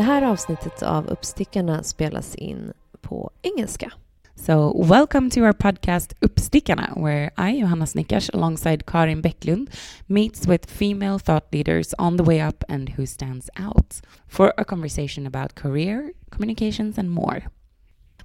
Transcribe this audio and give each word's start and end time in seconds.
Det 0.00 0.04
här 0.04 0.22
avsnittet 0.22 0.82
av 0.82 1.06
Uppstickarna 1.06 1.82
spelas 1.82 2.34
in 2.34 2.72
på 3.00 3.30
engelska. 3.42 3.92
So, 4.34 4.84
welcome 4.84 5.30
to 5.30 5.40
our 5.40 5.52
podcast 5.52 6.12
Uppstickarna, 6.20 6.92
where 6.96 7.50
I, 7.50 7.60
Johanna 7.60 7.86
Snickers, 7.86 8.30
alongside 8.30 8.86
Karin 8.86 9.22
Bäcklund, 9.22 9.70
meets 10.06 10.46
with 10.46 10.66
female 10.70 11.18
thought 11.18 11.54
leaders 11.54 11.94
on 11.98 12.16
the 12.16 12.24
way 12.24 12.48
up 12.48 12.64
and 12.68 12.88
who 12.88 13.06
stands 13.06 13.50
out 13.56 14.00
for 14.28 14.54
a 14.56 14.64
conversation 14.64 15.26
about 15.26 15.54
career, 15.54 16.12
communications, 16.30 16.98
and 16.98 17.10
more. 17.10 17.42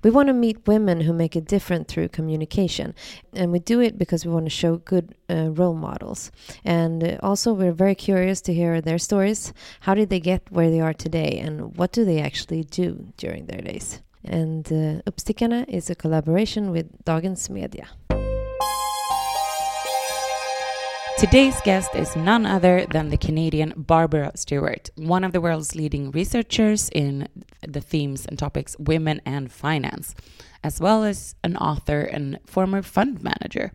We 0.06 0.12
want 0.12 0.28
to 0.28 0.34
meet 0.34 0.68
women 0.68 1.02
who 1.02 1.14
make 1.14 1.36
it 1.36 1.48
different 1.48 1.88
through 1.88 2.10
communication. 2.10 2.94
And 3.34 3.52
we 3.52 3.58
do 3.58 3.80
it 3.80 3.98
because 3.98 4.24
we 4.24 4.32
want 4.32 4.46
to 4.46 4.52
show 4.52 4.78
good 4.78 5.16
uh, 5.32 5.50
role 5.50 5.74
models. 5.74 6.32
And 6.64 7.04
uh, 7.04 7.18
also, 7.24 7.54
we're 7.54 7.72
very 7.72 7.96
curious 7.96 8.40
to 8.42 8.54
hear 8.54 8.82
their 8.82 9.00
stories. 9.00 9.52
How 9.80 9.96
did 9.96 10.12
they 10.12 10.20
get 10.20 10.44
where 10.52 10.70
they 10.70 10.80
are 10.80 10.94
today? 10.94 11.40
And 11.40 11.76
what 11.76 11.92
do 11.92 12.06
they 12.06 12.22
actually 12.22 12.66
do 12.66 13.08
during 13.18 13.48
their 13.48 13.62
days? 13.62 14.04
And 14.24 14.68
uh, 14.68 15.10
Uppstickarna 15.10 15.68
is 15.70 15.90
a 15.90 15.96
collaboration 15.96 16.70
with 16.70 17.04
Dagens 17.04 17.50
Media. 17.50 17.88
Today's 21.18 21.62
guest 21.62 21.96
is 21.96 22.14
none 22.18 22.46
other 22.46 22.86
than 22.92 23.08
the 23.08 23.16
Canadian 23.16 23.74
Barbara 23.78 24.34
Stewart, 24.36 24.90
one 24.98 25.24
of 25.24 25.32
the 25.32 25.40
world's 25.40 25.74
leading 25.74 26.12
researchers 26.12 26.90
in 26.90 27.30
the 27.66 27.80
themes 27.80 28.26
and 28.26 28.38
topics 28.38 28.76
women 28.78 29.22
and 29.26 29.50
finance, 29.50 30.14
as 30.62 30.82
well 30.82 31.06
as 31.06 31.36
an 31.42 31.56
author 31.56 32.02
and 32.02 32.38
former 32.46 32.82
fund 32.82 33.24
manager. 33.24 33.72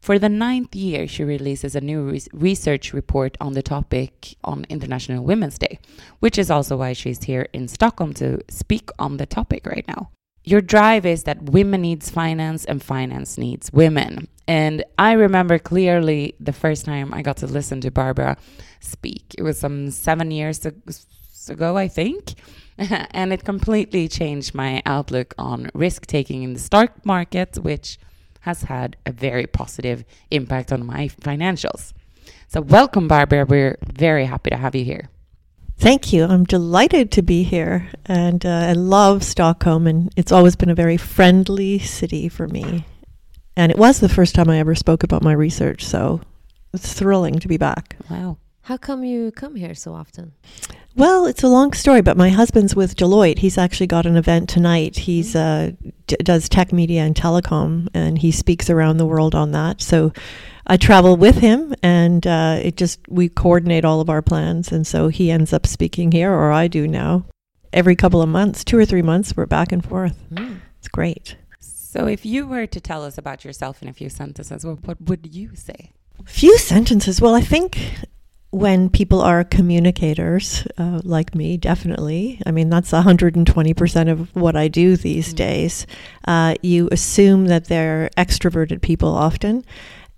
For 0.00 0.20
the 0.20 0.28
ninth 0.28 0.76
year, 0.76 1.08
she 1.08 1.24
releases 1.24 1.74
a 1.74 1.80
new 1.80 2.02
re 2.02 2.22
research 2.32 2.92
report 2.92 3.36
on 3.40 3.54
the 3.54 3.62
topic 3.62 4.36
on 4.44 4.64
International 4.68 5.24
Women's 5.24 5.58
Day, 5.58 5.80
which 6.20 6.38
is 6.38 6.48
also 6.48 6.76
why 6.76 6.92
she's 6.92 7.24
here 7.24 7.48
in 7.52 7.66
Stockholm 7.66 8.14
to 8.14 8.40
speak 8.48 8.90
on 9.00 9.16
the 9.16 9.26
topic 9.26 9.66
right 9.66 9.84
now. 9.88 10.10
Your 10.44 10.60
drive 10.60 11.04
is 11.04 11.24
that 11.24 11.42
women 11.42 11.82
needs 11.82 12.08
finance 12.08 12.64
and 12.64 12.80
finance 12.80 13.36
needs 13.36 13.72
women. 13.72 14.28
And 14.48 14.82
I 14.96 15.12
remember 15.12 15.58
clearly 15.58 16.34
the 16.40 16.54
first 16.54 16.86
time 16.86 17.12
I 17.12 17.20
got 17.20 17.36
to 17.38 17.46
listen 17.46 17.82
to 17.82 17.90
Barbara 17.90 18.38
speak. 18.80 19.34
It 19.36 19.42
was 19.42 19.58
some 19.58 19.90
seven 19.90 20.30
years 20.30 20.66
ago, 21.48 21.76
I 21.76 21.86
think. 21.86 22.34
and 22.78 23.32
it 23.32 23.44
completely 23.44 24.08
changed 24.08 24.54
my 24.54 24.82
outlook 24.86 25.34
on 25.36 25.70
risk 25.74 26.06
taking 26.06 26.42
in 26.42 26.54
the 26.54 26.60
stock 26.60 27.04
market, 27.04 27.58
which 27.58 27.98
has 28.40 28.62
had 28.62 28.96
a 29.04 29.12
very 29.12 29.46
positive 29.46 30.04
impact 30.30 30.72
on 30.72 30.86
my 30.86 31.08
financials. 31.08 31.92
So, 32.46 32.62
welcome, 32.62 33.08
Barbara. 33.08 33.44
We're 33.44 33.76
very 33.92 34.24
happy 34.24 34.50
to 34.50 34.56
have 34.56 34.74
you 34.74 34.84
here. 34.84 35.10
Thank 35.76 36.12
you. 36.12 36.24
I'm 36.24 36.44
delighted 36.44 37.12
to 37.12 37.22
be 37.22 37.42
here. 37.42 37.88
And 38.06 38.46
uh, 38.46 38.48
I 38.48 38.72
love 38.72 39.22
Stockholm, 39.22 39.86
and 39.86 40.10
it's 40.16 40.32
always 40.32 40.56
been 40.56 40.70
a 40.70 40.74
very 40.74 40.96
friendly 40.96 41.78
city 41.78 42.28
for 42.28 42.48
me. 42.48 42.84
And 43.58 43.72
it 43.72 43.76
was 43.76 43.98
the 43.98 44.08
first 44.08 44.36
time 44.36 44.48
I 44.48 44.60
ever 44.60 44.76
spoke 44.76 45.02
about 45.02 45.24
my 45.24 45.32
research, 45.32 45.84
so 45.84 46.20
it's 46.72 46.92
thrilling 46.92 47.40
to 47.40 47.48
be 47.48 47.56
back. 47.56 47.96
Wow. 48.08 48.38
How 48.62 48.76
come 48.76 49.02
you 49.02 49.32
come 49.32 49.56
here 49.56 49.74
so 49.74 49.94
often? 49.94 50.32
Well, 50.94 51.26
it's 51.26 51.42
a 51.42 51.48
long 51.48 51.72
story, 51.72 52.00
but 52.00 52.16
my 52.16 52.28
husband's 52.28 52.76
with 52.76 52.94
Deloitte. 52.94 53.40
He's 53.40 53.58
actually 53.58 53.88
got 53.88 54.06
an 54.06 54.16
event 54.16 54.48
tonight. 54.48 54.98
He's 54.98 55.34
uh, 55.34 55.72
d- 56.06 56.16
does 56.22 56.48
tech 56.48 56.72
media 56.72 57.02
and 57.02 57.16
telecom, 57.16 57.88
and 57.94 58.18
he 58.18 58.30
speaks 58.30 58.70
around 58.70 58.98
the 58.98 59.06
world 59.06 59.34
on 59.34 59.50
that. 59.50 59.80
So 59.80 60.12
I 60.68 60.76
travel 60.76 61.16
with 61.16 61.38
him, 61.38 61.74
and 61.82 62.24
uh, 62.28 62.60
it 62.62 62.76
just 62.76 63.00
we 63.08 63.28
coordinate 63.28 63.84
all 63.84 64.00
of 64.00 64.08
our 64.08 64.22
plans, 64.22 64.70
and 64.70 64.86
so 64.86 65.08
he 65.08 65.32
ends 65.32 65.52
up 65.52 65.66
speaking 65.66 66.12
here, 66.12 66.32
or 66.32 66.52
I 66.52 66.68
do 66.68 66.86
now. 66.86 67.24
Every 67.72 67.96
couple 67.96 68.22
of 68.22 68.28
months, 68.28 68.62
two 68.62 68.78
or 68.78 68.84
three 68.84 69.02
months, 69.02 69.36
we're 69.36 69.46
back 69.46 69.72
and 69.72 69.84
forth. 69.84 70.16
Mm. 70.30 70.60
It's 70.78 70.88
great. 70.88 71.34
So, 71.90 72.06
if 72.06 72.26
you 72.26 72.46
were 72.46 72.66
to 72.66 72.80
tell 72.82 73.02
us 73.02 73.16
about 73.16 73.46
yourself 73.46 73.80
in 73.80 73.88
a 73.88 73.94
few 73.94 74.10
sentences, 74.10 74.62
what, 74.62 74.86
what 74.86 75.00
would 75.00 75.34
you 75.34 75.52
say? 75.54 75.92
A 76.18 76.28
few 76.28 76.58
sentences. 76.58 77.18
Well, 77.18 77.34
I 77.34 77.40
think 77.40 77.78
when 78.50 78.90
people 78.90 79.22
are 79.22 79.42
communicators, 79.42 80.66
uh, 80.76 81.00
like 81.02 81.34
me, 81.34 81.56
definitely, 81.56 82.42
I 82.44 82.50
mean, 82.50 82.68
that's 82.68 82.90
120% 82.90 84.10
of 84.10 84.36
what 84.36 84.54
I 84.54 84.68
do 84.68 84.98
these 84.98 85.28
mm-hmm. 85.28 85.36
days, 85.36 85.86
uh, 86.26 86.56
you 86.60 86.90
assume 86.92 87.46
that 87.46 87.68
they're 87.68 88.10
extroverted 88.18 88.82
people 88.82 89.08
often. 89.08 89.64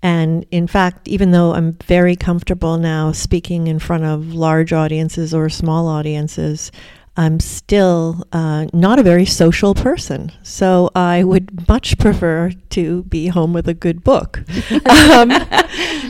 And 0.03 0.45
in 0.51 0.67
fact, 0.67 1.07
even 1.07 1.31
though 1.31 1.53
I'm 1.53 1.77
very 1.85 2.17
comfortable 2.17 2.79
now 2.79 3.13
speaking 3.13 3.67
in 3.67 3.79
front 3.79 4.03
of 4.03 4.33
large 4.33 4.73
audiences 4.73 5.33
or 5.33 5.47
small 5.47 5.87
audiences, 5.87 6.69
I'm 7.17 7.39
still 7.39 8.23
uh, 8.31 8.67
not 8.73 8.97
a 8.97 9.03
very 9.03 9.25
social 9.25 9.75
person. 9.75 10.31
So 10.43 10.89
I 10.95 11.23
would 11.23 11.67
much 11.67 11.97
prefer 11.97 12.51
to 12.69 13.03
be 13.03 13.27
home 13.27 13.53
with 13.53 13.67
a 13.67 13.73
good 13.73 14.03
book. 14.03 14.43
um, 14.89 15.31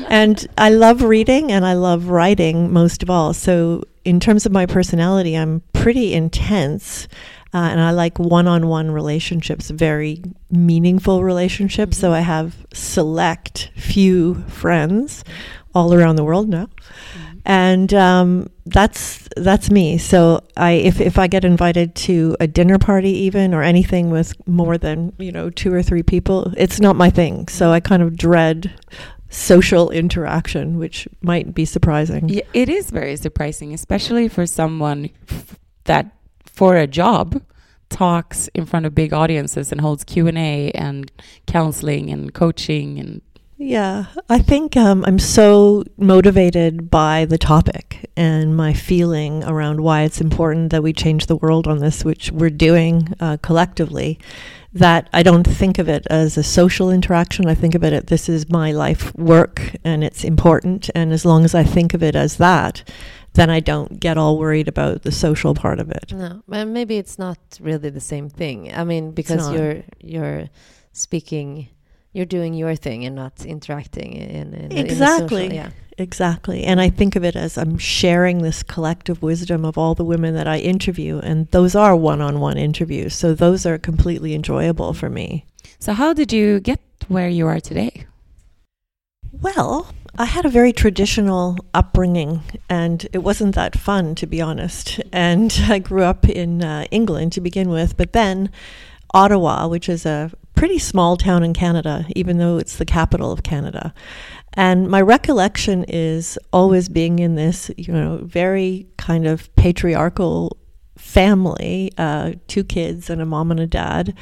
and 0.10 0.46
I 0.58 0.70
love 0.70 1.02
reading 1.02 1.52
and 1.52 1.66
I 1.66 1.74
love 1.74 2.08
writing 2.08 2.72
most 2.72 3.02
of 3.02 3.10
all. 3.10 3.34
So, 3.34 3.84
in 4.04 4.20
terms 4.20 4.48
of 4.48 4.52
my 4.52 4.66
personality, 4.66 5.36
I'm 5.36 5.62
pretty 5.74 6.14
intense. 6.14 7.08
Uh, 7.54 7.58
and 7.58 7.80
I 7.80 7.92
like 7.92 8.18
one 8.18 8.48
on 8.48 8.68
one 8.68 8.92
relationships, 8.92 9.70
very 9.70 10.24
meaningful 10.50 11.24
relationships. 11.24 11.98
So 11.98 12.14
I 12.14 12.22
have 12.22 12.66
select 12.74 13.72
few 13.76 14.36
friends 14.44 15.24
all 15.76 15.94
around 15.94 16.16
the 16.16 16.24
world 16.24 16.48
now. 16.50 16.70
And 17.46 17.94
um, 17.94 18.50
that's 18.66 19.28
that's 19.36 19.72
me. 19.72 19.98
So 19.98 20.42
I 20.58 20.72
if, 20.74 21.02
if 21.02 21.18
I 21.18 21.28
get 21.28 21.44
invited 21.44 21.96
to 21.96 22.36
a 22.40 22.48
dinner 22.48 22.78
party 22.78 23.12
even 23.12 23.54
or 23.54 23.64
anything 23.64 24.10
with 24.10 24.36
more 24.48 24.78
than, 24.78 25.14
you 25.18 25.32
know, 25.32 25.50
two 25.50 25.74
or 25.74 25.82
three 25.82 26.04
people, 26.04 26.54
it's 26.58 26.80
not 26.80 26.96
my 26.96 27.10
thing. 27.10 27.48
So 27.48 27.72
I 27.72 27.80
kind 27.80 28.04
of 28.04 28.16
dread 28.16 28.74
social 29.30 29.90
interaction, 29.90 30.78
which 30.78 31.08
might 31.22 31.54
be 31.54 31.66
surprising. 31.66 32.30
Yeah, 32.30 32.44
it 32.54 32.70
is 32.70 32.92
very 32.92 33.16
surprising, 33.16 33.74
especially 33.74 34.28
for 34.28 34.46
someone 34.46 35.10
that 35.86 36.12
for 36.46 36.76
a 36.76 36.86
job 36.86 37.42
talks 37.90 38.48
in 38.50 38.66
front 38.66 38.86
of 38.86 38.96
big 38.96 39.14
audiences 39.14 39.72
and 39.72 39.82
holds 39.82 40.04
Q&A 40.04 40.72
and 40.72 41.12
counseling 41.48 42.10
and 42.10 42.34
coaching 42.34 43.00
and 43.00 43.22
yeah, 43.62 44.06
I 44.28 44.40
think 44.40 44.76
um, 44.76 45.06
I'm 45.06 45.20
so 45.20 45.84
motivated 45.98 46.90
by 46.90 47.26
the 47.26 47.38
topic 47.38 48.10
and 48.18 48.56
my 48.58 48.74
feeling 48.74 49.44
around 49.44 49.82
why 49.82 50.02
it's 50.02 50.20
important 50.20 50.72
that 50.72 50.84
we 50.84 50.94
change 50.94 51.28
the 51.28 51.36
world 51.36 51.68
on 51.68 51.80
this, 51.80 52.04
which 52.04 52.32
we're 52.32 52.50
doing 52.50 53.14
uh, 53.20 53.38
collectively, 53.42 54.20
that 54.74 55.10
I 55.14 55.22
don't 55.22 55.46
think 55.46 55.78
of 55.78 55.88
it 55.88 56.08
as 56.10 56.38
a 56.38 56.44
social 56.44 56.90
interaction. 56.90 57.46
I 57.48 57.56
think 57.56 57.76
of 57.76 57.84
it 57.84 57.94
as 57.94 58.04
this 58.06 58.28
is 58.30 58.50
my 58.50 58.72
life 58.72 59.14
work 59.16 59.76
and 59.84 60.04
it's 60.04 60.24
important. 60.24 60.90
And 60.96 61.14
as 61.14 61.26
long 61.26 61.46
as 61.46 61.54
I 61.54 61.64
think 61.64 61.94
of 61.94 62.02
it 62.02 62.16
as 62.16 62.38
that, 62.38 62.84
then 63.34 63.50
I 63.50 63.60
don't 63.60 64.00
get 64.00 64.18
all 64.18 64.38
worried 64.38 64.68
about 64.68 65.04
the 65.04 65.12
social 65.12 65.54
part 65.54 65.80
of 65.80 65.90
it. 65.92 66.14
No, 66.14 66.42
but 66.48 66.66
maybe 66.66 66.98
it's 66.98 67.20
not 67.20 67.38
really 67.60 67.90
the 67.90 68.02
same 68.02 68.30
thing. 68.30 68.74
I 68.74 68.84
mean, 68.84 69.12
because 69.12 69.52
you're 69.52 69.84
you're 70.00 70.50
speaking, 70.94 71.70
you're 72.14 72.26
doing 72.26 72.54
your 72.54 72.76
thing 72.76 73.06
and 73.06 73.16
not 73.16 73.46
interacting 73.46 74.14
in, 74.14 74.54
in, 74.54 74.72
in 74.72 74.78
Exactly. 74.78 75.44
social, 75.44 75.54
yeah. 75.54 75.70
Exactly. 75.98 76.64
And 76.64 76.82
I 76.82 76.90
think 76.90 77.16
of 77.16 77.24
it 77.24 77.36
as 77.36 77.58
I'm 77.58 77.78
sharing 77.78 78.42
this 78.42 78.64
collective 78.64 79.22
wisdom 79.22 79.64
of 79.66 79.78
all 79.78 79.94
the 79.94 80.04
women 80.06 80.34
that 80.34 80.48
I 80.48 80.58
interview. 80.58 81.20
And 81.20 81.48
those 81.52 81.76
are 81.76 81.96
one 81.96 82.22
on 82.22 82.40
one 82.40 82.58
interviews. 82.58 83.14
So 83.14 83.34
those 83.34 83.66
are 83.66 83.78
completely 83.78 84.34
enjoyable 84.34 84.94
for 84.94 85.10
me. 85.10 85.46
So, 85.80 85.94
how 85.94 86.14
did 86.14 86.32
you 86.32 86.60
get 86.60 86.80
where 87.08 87.30
you 87.30 87.48
are 87.48 87.60
today? 87.60 88.06
Well, 89.32 89.88
I 90.18 90.26
had 90.26 90.46
a 90.46 90.50
very 90.50 90.74
traditional 90.74 91.58
upbringing, 91.74 92.42
and 92.70 93.08
it 93.14 93.20
wasn't 93.20 93.56
that 93.56 93.78
fun, 93.80 94.14
to 94.16 94.28
be 94.28 94.42
honest. 94.42 95.00
And 95.12 95.52
I 95.70 95.80
grew 95.80 96.04
up 96.04 96.28
in 96.28 96.64
uh, 96.64 96.86
England 96.92 97.34
to 97.34 97.42
begin 97.42 97.70
with, 97.70 97.98
but 97.98 98.14
then 98.14 98.52
Ottawa, 99.14 99.68
which 99.68 99.90
is 99.90 100.06
a 100.06 100.32
pretty 100.62 100.78
small 100.78 101.18
town 101.18 101.42
in 101.42 101.56
Canada, 101.56 102.06
even 102.16 102.38
though 102.38 102.60
it's 102.60 102.76
the 102.76 102.86
capital 102.86 103.32
of 103.32 103.42
Canada. 103.42 103.92
And 104.54 104.88
my 104.88 105.02
recollection 105.02 105.84
is 105.88 106.38
always 106.54 106.88
being 106.88 107.18
in 107.18 107.34
this, 107.34 107.72
you 107.78 107.92
know, 107.92 108.20
very 108.22 108.86
kind 108.96 109.26
of 109.26 109.50
patriarchal 109.56 110.56
family, 110.96 111.92
uh, 111.98 112.34
two 112.48 112.64
kids 112.64 113.10
and 113.10 113.24
a 113.24 113.26
mom 113.26 113.50
and 113.50 113.60
a 113.60 113.66
dad. 113.66 114.16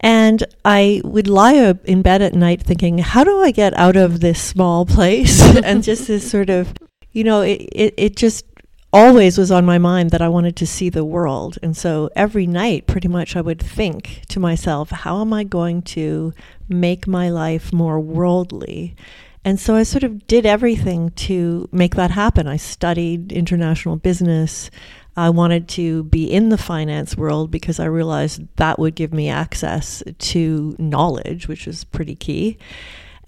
And 0.00 0.42
I 0.64 1.02
would 1.04 1.28
lie 1.28 1.74
in 1.84 2.00
bed 2.00 2.22
at 2.22 2.32
night 2.32 2.62
thinking, 2.62 2.96
how 2.96 3.22
do 3.22 3.38
I 3.42 3.50
get 3.50 3.76
out 3.76 3.96
of 3.96 4.20
this 4.20 4.40
small 4.40 4.86
place? 4.86 5.42
and 5.62 5.82
just 5.82 6.06
this 6.06 6.30
sort 6.30 6.48
of, 6.48 6.72
you 7.12 7.24
know, 7.24 7.42
it, 7.42 7.60
it, 7.72 7.94
it 7.98 8.16
just 8.16 8.46
always 8.92 9.36
was 9.36 9.50
on 9.50 9.66
my 9.66 9.78
mind 9.78 10.10
that 10.10 10.22
I 10.22 10.28
wanted 10.28 10.56
to 10.56 10.66
see 10.66 10.88
the 10.88 11.04
world. 11.04 11.58
And 11.62 11.76
so 11.76 12.10
every 12.16 12.46
night, 12.46 12.86
pretty 12.86 13.08
much, 13.08 13.36
I 13.36 13.40
would 13.40 13.60
think 13.60 14.22
to 14.28 14.40
myself, 14.40 14.90
how 14.90 15.20
am 15.20 15.32
I 15.32 15.44
going 15.44 15.82
to 15.82 16.32
make 16.68 17.06
my 17.06 17.28
life 17.28 17.72
more 17.72 18.00
worldly? 18.00 18.96
And 19.44 19.60
so 19.60 19.74
I 19.74 19.82
sort 19.82 20.04
of 20.04 20.26
did 20.26 20.46
everything 20.46 21.10
to 21.10 21.68
make 21.72 21.94
that 21.94 22.10
happen. 22.10 22.46
I 22.46 22.56
studied 22.56 23.32
international 23.32 23.96
business. 23.96 24.70
I 25.16 25.30
wanted 25.30 25.68
to 25.70 26.04
be 26.04 26.30
in 26.30 26.48
the 26.48 26.58
finance 26.58 27.16
world 27.16 27.50
because 27.50 27.80
I 27.80 27.86
realized 27.86 28.42
that 28.56 28.78
would 28.78 28.94
give 28.94 29.12
me 29.12 29.28
access 29.28 30.02
to 30.18 30.76
knowledge, 30.78 31.48
which 31.48 31.66
is 31.66 31.84
pretty 31.84 32.14
key. 32.14 32.58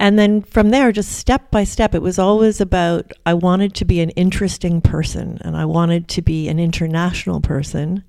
And 0.01 0.19
then 0.19 0.41
from 0.41 0.71
there, 0.71 0.93
just 0.93 1.13
step 1.13 1.51
by 1.51 1.63
step, 1.65 1.95
it 1.95 2.01
was 2.01 2.19
always 2.19 2.59
about 2.59 3.13
I 3.27 3.35
wanted 3.35 3.75
to 3.75 3.85
be 3.85 4.01
an 4.01 4.09
interesting 4.11 4.81
person 4.81 5.39
and 5.43 5.55
I 5.55 5.67
wanted 5.67 6.09
to 6.09 6.23
be 6.23 6.49
an 6.49 6.59
international 6.59 7.43
person. 7.43 8.03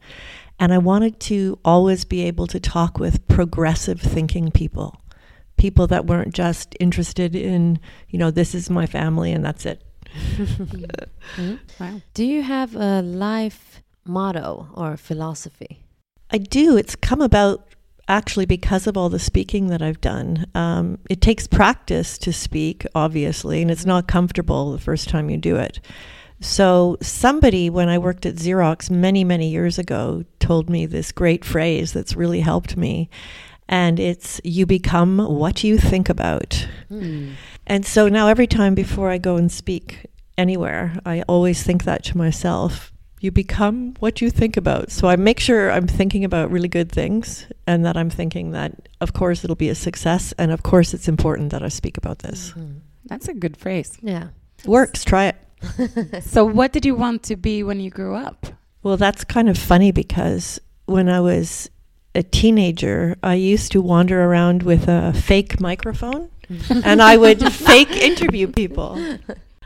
And 0.58 0.74
I 0.74 0.78
wanted 0.78 1.20
to 1.22 1.60
always 1.66 2.06
be 2.06 2.22
able 2.22 2.48
to 2.48 2.62
talk 2.62 2.98
with 2.98 3.28
progressive 3.28 4.00
thinking 4.00 4.52
people, 4.52 5.02
people 5.58 5.86
that 5.88 6.06
weren't 6.06 6.34
just 6.34 6.78
interested 6.80 7.36
in, 7.36 7.78
you 8.08 8.18
know, 8.18 8.32
this 8.32 8.56
is 8.56 8.70
my 8.70 8.86
family 8.86 9.34
and 9.34 9.44
that's 9.46 9.66
it. 9.66 9.84
Mm, 11.38 11.60
Wow. 11.80 12.02
Do 12.14 12.26
you 12.26 12.42
have 12.42 12.76
a 12.76 13.02
life 13.02 13.82
motto 14.06 14.68
or 14.74 14.98
philosophy? 14.98 15.84
I 16.30 16.38
do. 16.40 16.76
It's 16.76 16.96
come 16.96 17.22
about 17.22 17.66
actually 18.08 18.46
because 18.46 18.88
of 18.88 18.98
all 18.98 19.10
the 19.10 19.20
speaking 19.20 19.68
that 19.68 19.82
I've 19.82 20.02
done. 20.02 20.46
Um, 20.56 21.00
it 21.10 21.22
takes 21.22 21.48
practice 21.48 22.18
to 22.20 22.34
speak, 22.34 22.86
obviously, 22.96 23.62
and 23.62 23.72
it's 23.72 23.86
not 23.86 24.08
comfortable 24.08 24.72
the 24.72 24.80
first 24.80 25.10
time 25.10 25.30
you 25.30 25.38
do 25.38 25.56
it. 25.56 25.80
So, 26.40 26.98
somebody, 27.02 27.70
when 27.70 27.88
I 27.88 28.00
worked 28.00 28.26
at 28.26 28.36
Xerox 28.36 28.90
many, 28.90 29.24
many 29.24 29.50
years 29.50 29.78
ago, 29.78 30.26
told 30.40 30.70
me 30.70 30.88
this 30.88 31.12
great 31.12 31.46
phrase 31.46 31.94
that's 31.94 32.16
really 32.16 32.40
helped 32.40 32.76
me. 32.76 33.10
And 33.70 34.00
it's, 34.00 34.42
you 34.44 34.66
become 34.66 35.20
what 35.20 35.64
you 35.64 35.78
think 35.78 36.10
about. 36.10 36.68
Hmm. 36.90 37.34
And 37.68 37.86
so 37.86 38.10
now 38.10 38.28
every 38.28 38.48
time 38.48 38.76
before 38.76 39.10
I 39.10 39.18
go 39.18 39.38
and 39.38 39.50
speak 39.50 40.08
anywhere, 40.38 41.00
I 41.06 41.22
always 41.22 41.64
think 41.64 41.86
that 41.86 42.04
to 42.06 42.18
myself. 42.18 42.91
You 43.22 43.32
become 43.32 43.94
what 44.00 44.20
you 44.20 44.32
think 44.32 44.58
about. 44.58 44.90
So 44.90 45.08
I 45.08 45.16
make 45.16 45.40
sure 45.40 45.72
I'm 45.72 45.86
thinking 45.86 46.26
about 46.26 46.50
really 46.50 46.68
good 46.68 46.92
things 46.92 47.46
and 47.68 47.86
that 47.86 47.96
I'm 47.96 48.10
thinking 48.10 48.50
that, 48.52 48.90
of 49.00 49.14
course, 49.14 49.44
it'll 49.44 49.56
be 49.56 49.70
a 49.70 49.76
success. 49.76 50.34
And 50.40 50.52
of 50.52 50.64
course, 50.64 50.96
it's 50.96 51.08
important 51.08 51.52
that 51.52 51.62
I 51.62 51.68
speak 51.68 51.98
about 51.98 52.20
this. 52.20 52.50
Mm-hmm. 52.50 52.80
That's 53.06 53.28
a 53.28 53.36
good 53.36 53.58
phrase. 53.58 53.96
Yeah. 54.02 54.30
Works, 54.66 55.04
try 55.04 55.28
it. 55.28 55.36
So, 56.24 56.44
what 56.44 56.72
did 56.72 56.84
you 56.84 56.96
want 56.96 57.22
to 57.24 57.36
be 57.36 57.62
when 57.62 57.80
you 57.80 57.92
grew 57.92 58.16
up? 58.16 58.48
Well, 58.82 58.98
that's 58.98 59.24
kind 59.24 59.48
of 59.48 59.58
funny 59.58 59.92
because 59.92 60.60
when 60.88 61.08
I 61.08 61.20
was 61.20 61.70
a 62.16 62.24
teenager, 62.24 63.16
I 63.22 63.36
used 63.36 63.72
to 63.74 63.82
wander 63.82 64.24
around 64.24 64.64
with 64.64 64.88
a 64.88 65.14
fake 65.14 65.62
microphone 65.62 66.32
mm. 66.50 66.82
and 66.84 67.04
I 67.04 67.18
would 67.18 67.54
fake 67.54 67.92
interview 67.92 68.48
people. 68.48 69.00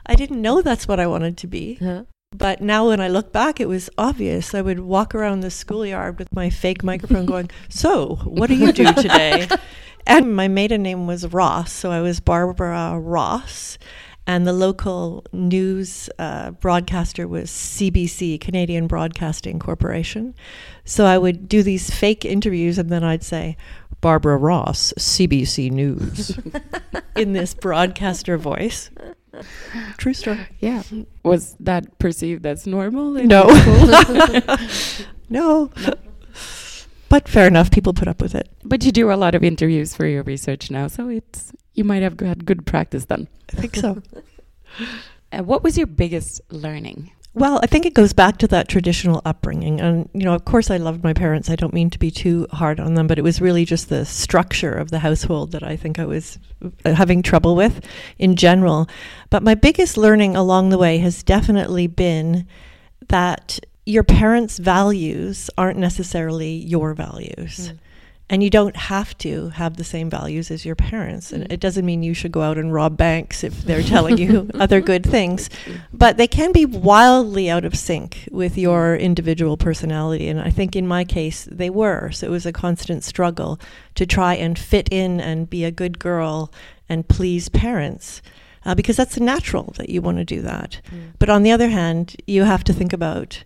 I 0.06 0.16
didn't 0.16 0.42
know 0.42 0.62
that's 0.62 0.88
what 0.88 1.00
I 1.00 1.08
wanted 1.08 1.38
to 1.38 1.48
be. 1.48 1.76
Huh? 1.76 2.04
But 2.38 2.62
now 2.62 2.90
when 2.90 3.00
I 3.00 3.08
look 3.08 3.32
back, 3.32 3.60
it 3.60 3.68
was 3.68 3.90
obvious. 3.98 4.54
I 4.54 4.62
would 4.62 4.82
walk 4.82 5.16
around 5.16 5.40
the 5.40 5.52
schoolyard 5.52 6.20
with 6.20 6.34
my 6.34 6.50
fake 6.50 6.84
microphone 6.84 7.26
going, 7.26 7.50
So, 7.70 8.16
what 8.24 8.48
do 8.48 8.56
you 8.56 8.72
do 8.72 8.92
today? 8.94 9.48
and 10.08 10.36
my 10.36 10.48
maiden 10.48 10.84
name 10.84 11.08
was 11.08 11.32
Ross. 11.32 11.72
So 11.72 11.92
I 11.92 12.02
was 12.02 12.20
Barbara 12.20 13.00
Ross. 13.00 13.78
And 14.28 14.48
the 14.48 14.54
local 14.54 15.24
news 15.32 16.10
uh, 16.18 16.50
broadcaster 16.52 17.28
was 17.28 17.52
CBC, 17.52 18.42
Canadian 18.42 18.88
Broadcasting 18.88 19.60
Corporation. 19.60 20.34
So 20.84 21.06
I 21.06 21.20
would 21.20 21.48
do 21.48 21.62
these 21.62 21.92
fake 21.92 22.26
interviews 22.26 22.80
and 22.80 22.90
then 22.90 23.04
I'd 23.04 23.24
say, 23.24 23.56
Barbara 24.02 24.38
Ross, 24.38 24.94
CBC 24.98 25.72
News, 25.72 26.38
in 27.16 27.34
this 27.34 27.54
broadcaster 27.54 28.38
voice. 28.38 28.90
True 29.98 30.14
story. 30.14 30.40
Yeah. 30.60 30.84
Was 31.24 31.56
that 31.60 31.98
perceived 32.00 32.46
as 32.46 32.66
normal? 32.68 33.18
in 33.18 33.28
No. 33.28 33.48
no. 35.30 35.72
But 37.10 37.28
fair 37.28 37.48
enough, 37.48 37.72
people 37.72 37.94
put 37.94 38.08
up 38.08 38.22
with 38.22 38.36
it. 38.36 38.50
but 38.64 38.84
you 38.84 38.92
do 38.92 39.12
a 39.12 39.16
lot 39.16 39.36
of 39.36 39.44
interviews 39.44 39.96
for 39.96 40.06
your 40.06 40.24
research 40.24 40.72
now, 40.72 40.88
so 40.88 41.08
it's 41.10 41.54
you 41.74 41.84
might 41.84 42.04
have 42.04 42.20
had 42.20 42.46
good 42.46 42.66
practice 42.66 43.06
then. 43.06 43.28
I 43.54 43.62
think 43.62 43.76
so. 43.76 44.02
Uh, 45.32 45.42
what 45.42 45.64
was 45.64 45.76
your 45.78 45.88
biggest 45.88 46.40
learning? 46.52 47.12
Well, 47.36 47.60
I 47.62 47.68
think 47.68 47.86
it 47.86 47.94
goes 47.94 48.14
back 48.14 48.38
to 48.38 48.48
that 48.48 48.70
traditional 48.70 49.22
upbringing. 49.26 49.82
And, 49.82 50.10
you 50.14 50.24
know, 50.24 50.34
of 50.34 50.46
course, 50.46 50.72
I 50.72 50.78
loved 50.78 51.04
my 51.04 51.12
parents. 51.12 51.50
I 51.50 51.58
don't 51.58 51.74
mean 51.74 51.90
to 51.90 52.00
be 52.00 52.10
too 52.10 52.48
hard 52.52 52.80
on 52.80 52.94
them, 52.94 53.08
but 53.08 53.20
it 53.20 53.24
was 53.24 53.42
really 53.42 53.66
just 53.66 53.90
the 53.90 54.06
structure 54.06 54.72
of 54.72 54.90
the 54.90 55.00
household 55.00 55.52
that 55.52 55.62
I 55.62 55.76
think 55.76 56.00
I 56.00 56.06
was 56.06 56.40
uh, 56.86 56.94
having 56.94 57.22
trouble 57.22 57.58
with 57.58 57.86
in 58.18 58.38
general. 58.38 58.88
But 59.30 59.44
my 59.44 59.54
biggest 59.54 59.98
learning 59.98 60.38
along 60.38 60.70
the 60.70 60.78
way 60.78 61.00
has 61.00 61.24
definitely 61.24 61.88
been 61.88 62.48
that 63.10 63.60
your 63.86 64.04
parents' 64.04 64.58
values 64.58 65.50
aren't 65.58 65.78
necessarily 65.78 66.52
your 66.52 66.94
values. 66.94 67.74
And 68.28 68.42
you 68.42 68.50
don't 68.50 68.76
have 68.76 69.16
to 69.20 69.50
have 69.50 69.78
the 69.78 69.84
same 69.84 70.10
values 70.10 70.50
as 70.50 70.66
your 70.66 70.76
parents. 70.76 71.32
And 71.32 71.52
it 71.52 71.60
doesn't 71.60 71.86
mean 71.86 72.02
you 72.02 72.16
should 72.16 72.32
go 72.32 72.42
out 72.42 72.58
and 72.58 72.74
rob 72.74 72.98
banks 72.98 73.44
if 73.44 73.62
they're 73.64 73.84
telling 73.84 74.18
you 74.18 74.50
other 74.56 74.82
good 74.82 75.06
things. 75.06 75.48
But 75.94 76.18
they 76.18 76.28
can 76.28 76.52
be 76.52 76.66
wildly 76.66 77.52
out 77.52 77.66
of 77.66 77.76
sync 77.76 78.28
with 78.32 78.58
your 78.58 78.96
individual 78.96 79.58
personality. 79.58 80.28
And 80.28 80.42
I 80.42 80.50
think 80.50 80.76
in 80.76 80.88
my 80.88 81.06
case, 81.06 81.48
they 81.52 81.70
were. 81.70 82.10
So 82.12 82.26
it 82.26 82.32
was 82.32 82.48
a 82.48 82.52
constant 82.52 83.04
struggle 83.04 83.60
to 83.94 84.08
try 84.08 84.34
and 84.34 84.58
fit 84.58 84.90
in 84.92 85.22
and 85.22 85.48
be 85.48 85.64
a 85.64 85.72
good 85.72 86.00
girl 86.00 86.52
and 86.90 87.08
please 87.08 87.50
parents. 87.50 88.24
Uh, 88.66 88.74
because 88.74 88.98
that's 88.98 89.20
natural 89.20 89.76
that 89.78 89.90
you 89.90 90.02
want 90.02 90.18
to 90.18 90.26
do 90.26 90.42
that. 90.42 90.82
But 91.20 91.30
on 91.30 91.44
the 91.44 91.52
other 91.52 91.70
hand, 91.70 92.16
you 92.26 92.46
have 92.46 92.64
to 92.64 92.74
think 92.74 92.94
about 92.94 93.44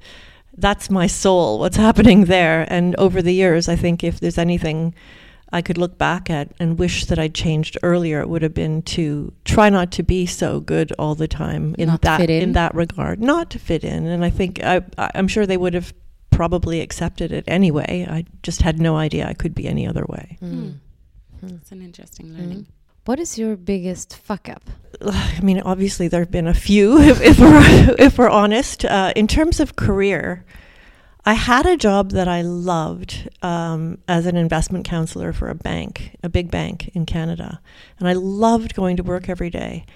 that's 0.61 0.89
my 0.89 1.07
soul, 1.07 1.59
what's 1.59 1.77
happening 1.77 2.25
there. 2.25 2.65
And 2.69 2.95
over 2.97 3.21
the 3.21 3.33
years, 3.33 3.67
I 3.69 3.75
think 3.75 4.03
if 4.03 4.19
there's 4.19 4.37
anything 4.37 4.93
I 5.51 5.61
could 5.63 5.77
look 5.77 5.97
back 5.97 6.29
at 6.29 6.51
and 6.59 6.77
wish 6.77 7.05
that 7.05 7.17
I'd 7.17 7.33
changed 7.33 7.77
earlier, 7.81 8.19
it 8.21 8.29
would 8.29 8.43
have 8.43 8.53
been 8.53 8.81
to 8.83 9.33
try 9.45 9.69
not 9.69 9.91
to 9.93 10.03
be 10.03 10.25
so 10.27 10.59
good 10.59 10.91
all 10.99 11.15
the 11.15 11.27
time 11.27 11.75
in 11.79 11.87
Not 11.87 12.01
that 12.03 12.19
fit 12.19 12.29
in? 12.29 12.51
that 12.53 12.75
regard, 12.75 13.19
not 13.19 13.49
to 13.51 13.59
fit 13.59 13.83
in. 13.83 14.05
And 14.05 14.23
I 14.23 14.29
think 14.29 14.63
I, 14.63 14.81
I- 14.97 15.11
I'm 15.15 15.27
sure 15.27 15.45
they 15.47 15.57
would 15.57 15.73
have 15.73 15.93
probably 16.29 16.81
accepted 16.81 17.31
it 17.31 17.43
anyway. 17.47 18.05
I 18.09 18.25
just 18.43 18.61
had 18.61 18.79
no 18.79 18.95
idea 18.95 19.27
I 19.27 19.33
could 19.33 19.55
be 19.55 19.67
any 19.67 19.87
other 19.87 20.05
way. 20.07 20.37
Mm. 20.41 20.75
That's 21.41 21.71
an 21.71 21.81
interesting 21.81 22.33
learning. 22.37 22.67
What 23.09 23.19
is 23.19 23.39
your 23.39 23.55
biggest 23.55 24.15
fuck 24.15 24.47
up? 24.47 24.69
I 25.01 25.39
mean, 25.41 25.61
obviously 25.61 26.07
there 26.09 26.19
have 26.19 26.29
been 26.29 26.45
a 26.45 26.53
few, 26.53 26.99
if, 26.99 27.19
if 27.21 27.39
we're 27.39 27.95
if 27.97 28.19
we're 28.19 28.29
honest. 28.29 28.85
Uh, 28.85 29.13
in 29.15 29.25
terms 29.25 29.59
of 29.59 29.75
career, 29.75 30.45
I 31.25 31.33
had 31.33 31.65
a 31.65 31.75
job 31.75 32.11
that 32.11 32.27
I 32.27 32.43
loved 32.43 33.27
um, 33.41 33.97
as 34.07 34.27
an 34.27 34.37
investment 34.37 34.85
counselor 34.85 35.33
for 35.33 35.49
a 35.49 35.55
bank, 35.55 36.17
a 36.21 36.29
big 36.29 36.51
bank 36.51 36.91
in 36.93 37.07
Canada. 37.07 37.59
And 37.97 38.07
I 38.07 38.13
loved 38.13 38.75
going 38.75 38.95
to 38.97 39.03
work 39.03 39.27
every 39.27 39.49
day. 39.49 39.87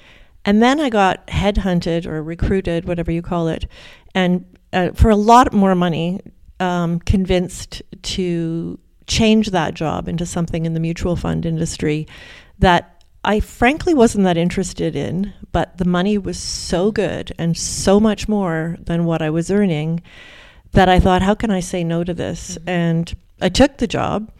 And 0.43 0.63
then 0.63 0.79
I 0.79 0.89
got 0.89 1.27
headhunted 1.27 2.07
or 2.07 2.23
recruited, 2.23 2.85
whatever 2.85 3.11
you 3.11 3.21
call 3.21 3.47
it, 3.47 3.67
and 4.15 4.43
uh, 4.73 4.89
for 4.93 5.11
a 5.11 5.15
lot 5.15 5.53
more 5.53 5.75
money, 5.75 6.19
um, 6.59 6.97
convinced 6.97 7.83
to 8.01 8.79
change 9.05 9.51
that 9.51 9.75
job 9.75 10.07
into 10.07 10.25
something 10.25 10.65
in 10.65 10.73
the 10.73 10.79
mutual 10.79 11.15
fund 11.15 11.45
industry 11.45 12.07
that 12.59 12.92
I 13.23 13.39
frankly 13.39 13.93
wasn't 13.93 14.25
that 14.25 14.37
interested 14.37 14.95
in, 14.95 15.33
but 15.51 15.77
the 15.77 15.85
money 15.85 16.17
was 16.17 16.37
so 16.37 16.91
good 16.91 17.31
and 17.37 17.55
so 17.57 17.99
much 17.99 18.27
more 18.27 18.77
than 18.81 19.05
what 19.05 19.21
I 19.21 19.29
was 19.29 19.49
earning 19.49 20.01
that 20.73 20.89
I 20.89 20.99
thought, 20.99 21.21
how 21.21 21.35
can 21.35 21.49
I 21.49 21.61
say 21.61 21.83
no 21.83 22.03
to 22.03 22.13
this? 22.13 22.57
Mm-hmm. 22.57 22.69
And 22.69 23.15
I 23.41 23.49
took 23.49 23.77
the 23.77 23.87
job. 23.87 24.31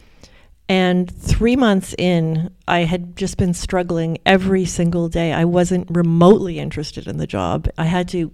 And 0.68 1.10
three 1.10 1.56
months 1.56 1.94
in, 1.98 2.50
I 2.66 2.80
had 2.80 3.16
just 3.16 3.36
been 3.36 3.54
struggling 3.54 4.18
every 4.24 4.64
single 4.64 5.08
day. 5.08 5.32
I 5.32 5.44
wasn't 5.44 5.88
remotely 5.90 6.58
interested 6.58 7.06
in 7.06 7.18
the 7.18 7.26
job. 7.26 7.68
I 7.76 7.84
had 7.84 8.08
to, 8.10 8.32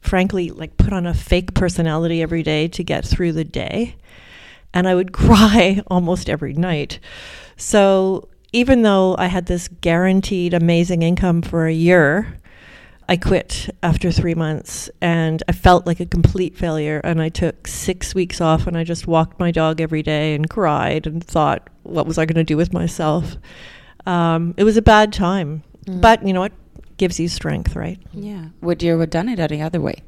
frankly, 0.00 0.50
like 0.50 0.76
put 0.76 0.92
on 0.92 1.06
a 1.06 1.14
fake 1.14 1.54
personality 1.54 2.20
every 2.20 2.42
day 2.42 2.68
to 2.68 2.84
get 2.84 3.06
through 3.06 3.32
the 3.32 3.44
day. 3.44 3.96
And 4.74 4.86
I 4.86 4.94
would 4.94 5.12
cry 5.14 5.82
almost 5.86 6.28
every 6.28 6.52
night. 6.52 6.98
So 7.56 8.28
even 8.52 8.82
though 8.82 9.16
I 9.18 9.26
had 9.26 9.46
this 9.46 9.68
guaranteed 9.68 10.54
amazing 10.54 11.02
income 11.02 11.42
for 11.42 11.66
a 11.66 11.72
year, 11.72 12.38
I 13.08 13.16
quit 13.16 13.74
after 13.82 14.12
three 14.12 14.34
months 14.34 14.90
and 15.00 15.42
I 15.48 15.52
felt 15.52 15.86
like 15.86 16.00
a 16.00 16.06
complete 16.06 16.56
failure. 16.56 17.00
And 17.02 17.20
I 17.20 17.28
took 17.28 17.66
six 17.66 18.14
weeks 18.14 18.40
off 18.40 18.66
and 18.66 18.76
I 18.76 18.84
just 18.84 19.06
walked 19.06 19.40
my 19.40 19.50
dog 19.50 19.80
every 19.80 20.02
day 20.02 20.34
and 20.34 20.48
cried 20.48 21.06
and 21.06 21.22
thought, 21.22 21.68
what 21.82 22.06
was 22.06 22.18
I 22.18 22.26
going 22.26 22.36
to 22.36 22.44
do 22.44 22.56
with 22.56 22.72
myself? 22.72 23.36
Um, 24.06 24.54
it 24.56 24.64
was 24.64 24.76
a 24.76 24.82
bad 24.82 25.12
time. 25.12 25.62
Mm. 25.86 26.00
But 26.00 26.26
you 26.26 26.32
know 26.32 26.40
what? 26.40 26.52
Gives 26.98 27.18
you 27.18 27.28
strength, 27.28 27.74
right? 27.74 27.98
Yeah. 28.12 28.46
Would 28.60 28.82
you 28.82 28.98
have 28.98 29.10
done 29.10 29.28
it 29.28 29.40
any 29.40 29.60
other 29.60 29.80
way? 29.80 30.02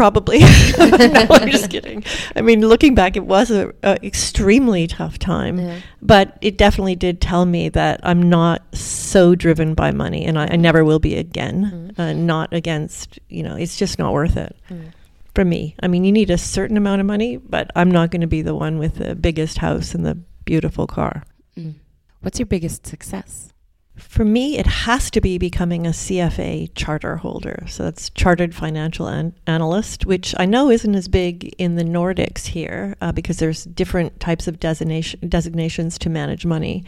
Probably. 0.00 0.38
no, 0.78 1.26
I'm 1.28 1.50
just 1.50 1.68
kidding. 1.68 2.02
I 2.34 2.40
mean, 2.40 2.66
looking 2.66 2.94
back, 2.94 3.18
it 3.18 3.26
was 3.26 3.50
an 3.50 3.74
extremely 3.82 4.86
tough 4.86 5.18
time, 5.18 5.58
yeah. 5.58 5.80
but 6.00 6.38
it 6.40 6.56
definitely 6.56 6.96
did 6.96 7.20
tell 7.20 7.44
me 7.44 7.68
that 7.68 8.00
I'm 8.02 8.30
not 8.30 8.62
so 8.74 9.34
driven 9.34 9.74
by 9.74 9.90
money, 9.90 10.24
and 10.24 10.38
I, 10.38 10.52
I 10.52 10.56
never 10.56 10.86
will 10.86 11.00
be 11.00 11.16
again. 11.16 11.92
Mm. 11.94 11.98
Uh, 11.98 12.12
not 12.14 12.50
against, 12.54 13.18
you 13.28 13.42
know, 13.42 13.56
it's 13.56 13.76
just 13.76 13.98
not 13.98 14.14
worth 14.14 14.38
it. 14.38 14.56
Mm. 14.70 14.92
For 15.34 15.44
me, 15.44 15.76
I 15.82 15.86
mean, 15.86 16.04
you 16.04 16.12
need 16.12 16.30
a 16.30 16.38
certain 16.38 16.78
amount 16.78 17.02
of 17.02 17.06
money, 17.06 17.36
but 17.36 17.70
I'm 17.76 17.90
not 17.90 18.10
going 18.10 18.22
to 18.22 18.26
be 18.26 18.40
the 18.40 18.54
one 18.54 18.78
with 18.78 18.94
the 18.94 19.14
biggest 19.14 19.58
house 19.58 19.94
and 19.94 20.06
the 20.06 20.14
beautiful 20.46 20.86
car. 20.86 21.24
Mm. 21.58 21.74
What's 22.22 22.38
your 22.38 22.46
biggest 22.46 22.86
success? 22.86 23.52
For 24.00 24.24
me, 24.24 24.58
it 24.58 24.66
has 24.66 25.10
to 25.12 25.20
be 25.20 25.38
becoming 25.38 25.86
a 25.86 25.90
CFA 25.90 26.70
charter 26.74 27.16
holder. 27.16 27.64
So 27.68 27.84
that's 27.84 28.10
Chartered 28.10 28.54
Financial 28.54 29.06
An- 29.06 29.34
Analyst, 29.46 30.06
which 30.06 30.34
I 30.38 30.46
know 30.46 30.70
isn't 30.70 30.94
as 30.94 31.06
big 31.06 31.54
in 31.58 31.76
the 31.76 31.84
Nordics 31.84 32.46
here 32.46 32.96
uh, 33.00 33.12
because 33.12 33.38
there's 33.38 33.64
different 33.64 34.18
types 34.18 34.48
of 34.48 34.58
designation, 34.58 35.28
designations 35.28 35.98
to 35.98 36.10
manage 36.10 36.44
money 36.46 36.84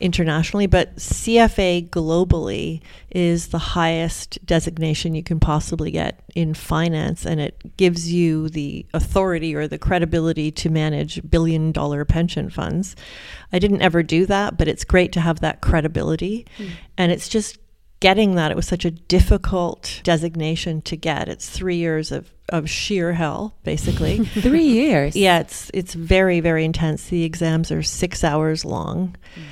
internationally, 0.00 0.66
but 0.66 0.96
CFA 0.96 1.88
globally 1.88 2.82
is 3.10 3.48
the 3.48 3.58
highest 3.58 4.44
designation 4.44 5.14
you 5.14 5.22
can 5.22 5.40
possibly 5.40 5.90
get 5.90 6.20
in 6.34 6.54
finance, 6.54 7.24
and 7.24 7.40
it 7.40 7.76
gives 7.76 8.12
you 8.12 8.48
the 8.48 8.84
authority 8.92 9.54
or 9.54 9.66
the 9.66 9.78
credibility 9.78 10.50
to 10.50 10.68
manage 10.68 11.28
billion 11.28 11.72
dollar 11.72 12.04
pension 12.04 12.50
funds. 12.50 12.94
I 13.52 13.58
didn't 13.58 13.82
ever 13.82 14.02
do 14.02 14.26
that, 14.26 14.58
but 14.58 14.68
it's 14.68 14.84
great 14.84 15.12
to 15.12 15.20
have 15.20 15.40
that 15.40 15.62
credibility, 15.62 16.46
mm. 16.58 16.70
and 16.98 17.10
it's 17.10 17.28
just 17.28 17.58
getting 18.00 18.34
that. 18.34 18.50
It 18.50 18.56
was 18.56 18.68
such 18.68 18.84
a 18.84 18.90
difficult 18.90 20.02
designation 20.04 20.82
to 20.82 20.96
get. 20.96 21.28
It's 21.28 21.48
three 21.48 21.76
years 21.76 22.12
of, 22.12 22.30
of 22.50 22.68
sheer 22.68 23.14
hell 23.14 23.56
basically. 23.64 24.18
Three 24.26 24.66
years? 24.66 25.16
Yeah 25.16 25.38
it's 25.40 25.70
it's 25.72 25.94
very 25.94 26.40
very 26.40 26.66
intense. 26.66 27.08
The 27.08 27.24
exams 27.24 27.72
are 27.72 27.82
six 27.82 28.22
hours 28.22 28.66
long. 28.66 29.16
Mm 29.34 29.42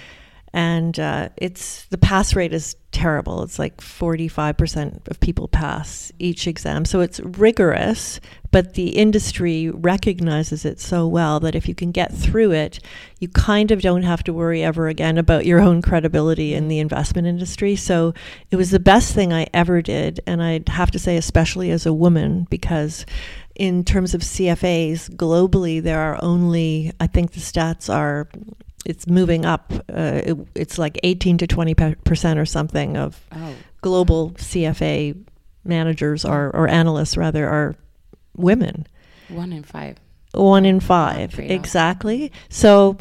and 0.54 1.00
uh, 1.00 1.30
it's 1.36 1.86
the 1.86 1.98
pass 1.98 2.36
rate 2.36 2.54
is 2.54 2.76
terrible. 2.92 3.42
It's 3.42 3.58
like 3.58 3.78
45% 3.78 5.08
of 5.08 5.18
people 5.18 5.48
pass 5.48 6.12
each 6.20 6.46
exam. 6.46 6.84
So 6.84 7.00
it's 7.00 7.18
rigorous, 7.18 8.20
but 8.52 8.74
the 8.74 8.90
industry 8.90 9.68
recognizes 9.68 10.64
it 10.64 10.78
so 10.78 11.08
well 11.08 11.40
that 11.40 11.56
if 11.56 11.66
you 11.66 11.74
can 11.74 11.90
get 11.90 12.14
through 12.14 12.52
it, 12.52 12.78
you 13.18 13.26
kind 13.26 13.72
of 13.72 13.82
don't 13.82 14.04
have 14.04 14.22
to 14.22 14.32
worry 14.32 14.62
ever 14.62 14.86
again 14.86 15.18
about 15.18 15.44
your 15.44 15.58
own 15.58 15.82
credibility 15.82 16.54
in 16.54 16.68
the 16.68 16.78
investment 16.78 17.26
industry. 17.26 17.74
So 17.74 18.14
it 18.52 18.56
was 18.56 18.70
the 18.70 18.78
best 18.78 19.12
thing 19.12 19.32
I 19.32 19.48
ever 19.52 19.82
did. 19.82 20.20
And 20.24 20.40
I'd 20.40 20.68
have 20.68 20.92
to 20.92 21.00
say, 21.00 21.16
especially 21.16 21.72
as 21.72 21.84
a 21.84 21.92
woman, 21.92 22.46
because 22.48 23.04
in 23.56 23.82
terms 23.82 24.14
of 24.14 24.20
CFAs 24.20 25.10
globally, 25.16 25.82
there 25.82 25.98
are 25.98 26.18
only, 26.22 26.92
I 27.00 27.08
think 27.08 27.32
the 27.32 27.40
stats 27.40 27.92
are 27.92 28.28
it's 28.84 29.06
moving 29.06 29.44
up. 29.44 29.72
Uh, 29.92 30.20
it, 30.24 30.36
it's 30.54 30.78
like 30.78 30.98
18 31.02 31.38
to 31.38 31.46
20 31.46 31.74
percent 31.74 32.38
or 32.38 32.46
something 32.46 32.96
of 32.96 33.20
oh. 33.32 33.54
global 33.80 34.30
CFA 34.32 35.16
managers 35.64 36.24
or, 36.24 36.50
or 36.54 36.68
analysts 36.68 37.16
rather 37.16 37.48
are 37.48 37.74
women. 38.36 38.86
One 39.28 39.52
in 39.52 39.62
five. 39.62 39.98
One 40.32 40.64
in 40.64 40.80
five, 40.80 41.38
exactly. 41.38 42.32
So 42.48 42.98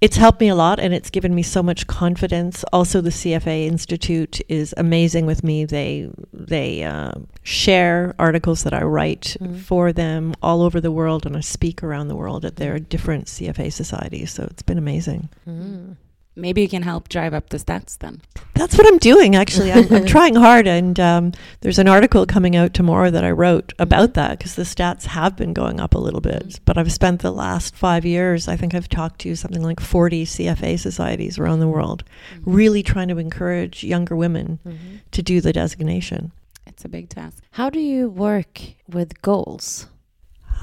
it's 0.00 0.16
helped 0.16 0.40
me 0.40 0.48
a 0.48 0.54
lot 0.54 0.80
and 0.80 0.94
it's 0.94 1.10
given 1.10 1.34
me 1.34 1.42
so 1.42 1.62
much 1.62 1.86
confidence. 1.86 2.64
Also, 2.72 3.00
the 3.00 3.10
CFA 3.10 3.66
Institute 3.66 4.40
is 4.48 4.72
amazing 4.76 5.26
with 5.26 5.44
me. 5.44 5.64
They 5.64 6.10
they 6.32 6.82
uh, 6.84 7.12
share 7.42 8.14
articles 8.18 8.62
that 8.64 8.72
I 8.72 8.82
write 8.82 9.36
mm-hmm. 9.40 9.58
for 9.58 9.92
them 9.92 10.34
all 10.42 10.62
over 10.62 10.80
the 10.80 10.90
world, 10.90 11.26
and 11.26 11.36
I 11.36 11.40
speak 11.40 11.82
around 11.82 12.08
the 12.08 12.16
world 12.16 12.44
at 12.44 12.56
their 12.56 12.78
different 12.78 13.26
CFA 13.26 13.72
societies. 13.72 14.32
So 14.32 14.44
it's 14.44 14.62
been 14.62 14.78
amazing. 14.78 15.28
Mm. 15.46 15.96
Maybe 16.40 16.62
you 16.62 16.68
can 16.68 16.82
help 16.82 17.08
drive 17.08 17.34
up 17.34 17.50
the 17.50 17.58
stats 17.58 17.98
then. 17.98 18.20
That's 18.54 18.76
what 18.76 18.86
I'm 18.86 18.98
doing, 18.98 19.36
actually. 19.36 19.72
I'm, 19.72 19.92
I'm 19.92 20.06
trying 20.16 20.34
hard. 20.34 20.66
And 20.66 20.98
um, 20.98 21.32
there's 21.60 21.78
an 21.78 21.88
article 21.88 22.26
coming 22.26 22.56
out 22.56 22.74
tomorrow 22.74 23.10
that 23.10 23.24
I 23.24 23.30
wrote 23.30 23.72
about 23.78 24.14
that 24.14 24.38
because 24.38 24.54
the 24.54 24.62
stats 24.62 25.04
have 25.04 25.36
been 25.36 25.52
going 25.52 25.80
up 25.80 25.94
a 25.94 25.98
little 25.98 26.20
bit. 26.20 26.48
Mm-hmm. 26.48 26.64
But 26.64 26.78
I've 26.78 26.92
spent 26.92 27.22
the 27.22 27.32
last 27.32 27.74
five 27.74 28.04
years, 28.04 28.48
I 28.48 28.56
think 28.56 28.74
I've 28.74 28.88
talked 28.88 29.20
to 29.20 29.34
something 29.36 29.62
like 29.62 29.80
40 29.80 30.24
CFA 30.24 30.78
societies 30.78 31.38
around 31.38 31.60
the 31.60 31.68
world, 31.68 32.04
mm-hmm. 32.34 32.52
really 32.52 32.82
trying 32.82 33.08
to 33.08 33.18
encourage 33.18 33.84
younger 33.84 34.16
women 34.16 34.58
mm-hmm. 34.66 34.96
to 35.10 35.22
do 35.22 35.40
the 35.40 35.52
designation. 35.52 36.32
It's 36.66 36.84
a 36.84 36.88
big 36.88 37.08
task. 37.08 37.42
How 37.52 37.70
do 37.70 37.80
you 37.80 38.08
work 38.08 38.60
with 38.88 39.20
goals? 39.22 39.86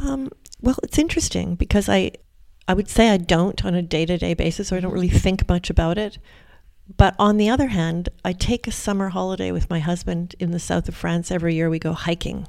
Um, 0.02 0.32
well, 0.62 0.78
it's 0.84 0.98
interesting 0.98 1.56
because 1.56 1.90
I, 1.90 2.12
I 2.68 2.74
would 2.74 2.90
say 2.90 3.10
I 3.10 3.18
don't 3.18 3.64
on 3.64 3.76
a 3.76 3.82
day 3.82 4.06
to 4.06 4.18
day 4.18 4.34
basis, 4.34 4.72
or 4.72 4.76
I 4.76 4.80
don't 4.80 4.94
really 4.94 5.10
think 5.10 5.48
much 5.48 5.70
about 5.70 5.98
it. 5.98 6.18
But 6.96 7.16
on 7.20 7.38
the 7.38 7.50
other 7.50 7.68
hand, 7.68 8.10
I 8.24 8.34
take 8.34 8.68
a 8.68 8.72
summer 8.72 9.10
holiday 9.10 9.52
with 9.52 9.70
my 9.70 9.80
husband 9.80 10.36
in 10.40 10.52
the 10.52 10.60
south 10.60 10.88
of 10.88 10.96
France 10.96 11.32
every 11.32 11.56
year. 11.56 11.70
We 11.70 11.80
go 11.80 11.94
hiking. 11.94 12.48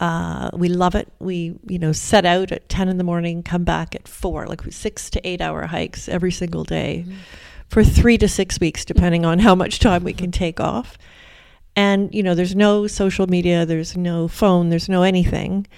Uh, 0.00 0.50
we 0.52 0.68
love 0.68 0.96
it. 0.96 1.12
We, 1.20 1.54
you 1.68 1.78
know, 1.78 1.92
set 1.92 2.24
out 2.24 2.50
at 2.50 2.68
10 2.68 2.88
in 2.88 2.98
the 2.98 3.04
morning, 3.04 3.44
come 3.44 3.62
back 3.62 3.94
at 3.94 4.08
four, 4.08 4.46
like 4.48 4.62
six 4.72 5.08
to 5.10 5.26
eight 5.26 5.40
hour 5.40 5.66
hikes 5.66 6.08
every 6.08 6.32
single 6.32 6.64
day 6.64 7.04
mm-hmm. 7.06 7.18
for 7.68 7.84
three 7.84 8.18
to 8.18 8.26
six 8.26 8.58
weeks, 8.58 8.84
depending 8.84 9.24
on 9.24 9.38
how 9.38 9.54
much 9.54 9.78
time 9.78 10.02
we 10.02 10.12
can 10.12 10.32
take 10.32 10.58
off. 10.58 10.98
And, 11.76 12.12
you 12.12 12.22
know, 12.22 12.34
there's 12.34 12.56
no 12.56 12.88
social 12.88 13.28
media, 13.28 13.64
there's 13.64 13.96
no 13.96 14.26
phone, 14.26 14.70
there's 14.70 14.88
no 14.88 15.04
anything. 15.04 15.68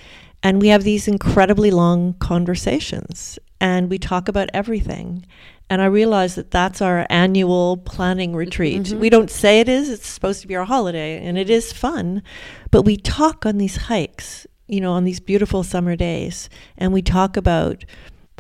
And 0.43 0.61
we 0.61 0.69
have 0.69 0.85
these 0.85 1.07
incredibly 1.07 1.71
long 1.71 2.15
conversations 2.15 3.39
and 3.61 3.91
we 3.91 3.99
talk 3.99 4.29
about 4.29 4.49
everything. 4.53 5.27
And 5.71 5.81
I 5.81 5.87
realize 5.87 6.35
that 6.35 6.51
that's 6.51 6.83
our 6.83 7.07
annual 7.09 7.79
planning 7.79 8.35
retreat. 8.37 8.83
Mm-hmm. 8.83 9.01
We 9.01 9.09
don't 9.09 9.31
say 9.31 9.61
it 9.61 9.69
is, 9.69 9.89
it's 9.89 10.07
supposed 10.07 10.43
to 10.43 10.47
be 10.47 10.57
our 10.57 10.67
holiday, 10.67 11.25
and 11.25 11.39
it 11.39 11.49
is 11.49 11.73
fun. 11.73 12.23
But 12.71 12.83
we 12.83 12.97
talk 12.97 13.47
on 13.47 13.57
these 13.57 13.77
hikes, 13.77 14.47
you 14.67 14.81
know, 14.81 14.93
on 14.93 15.05
these 15.05 15.21
beautiful 15.21 15.63
summer 15.63 15.97
days, 15.97 16.51
and 16.77 16.93
we 16.93 17.01
talk 17.01 17.37
about 17.37 17.85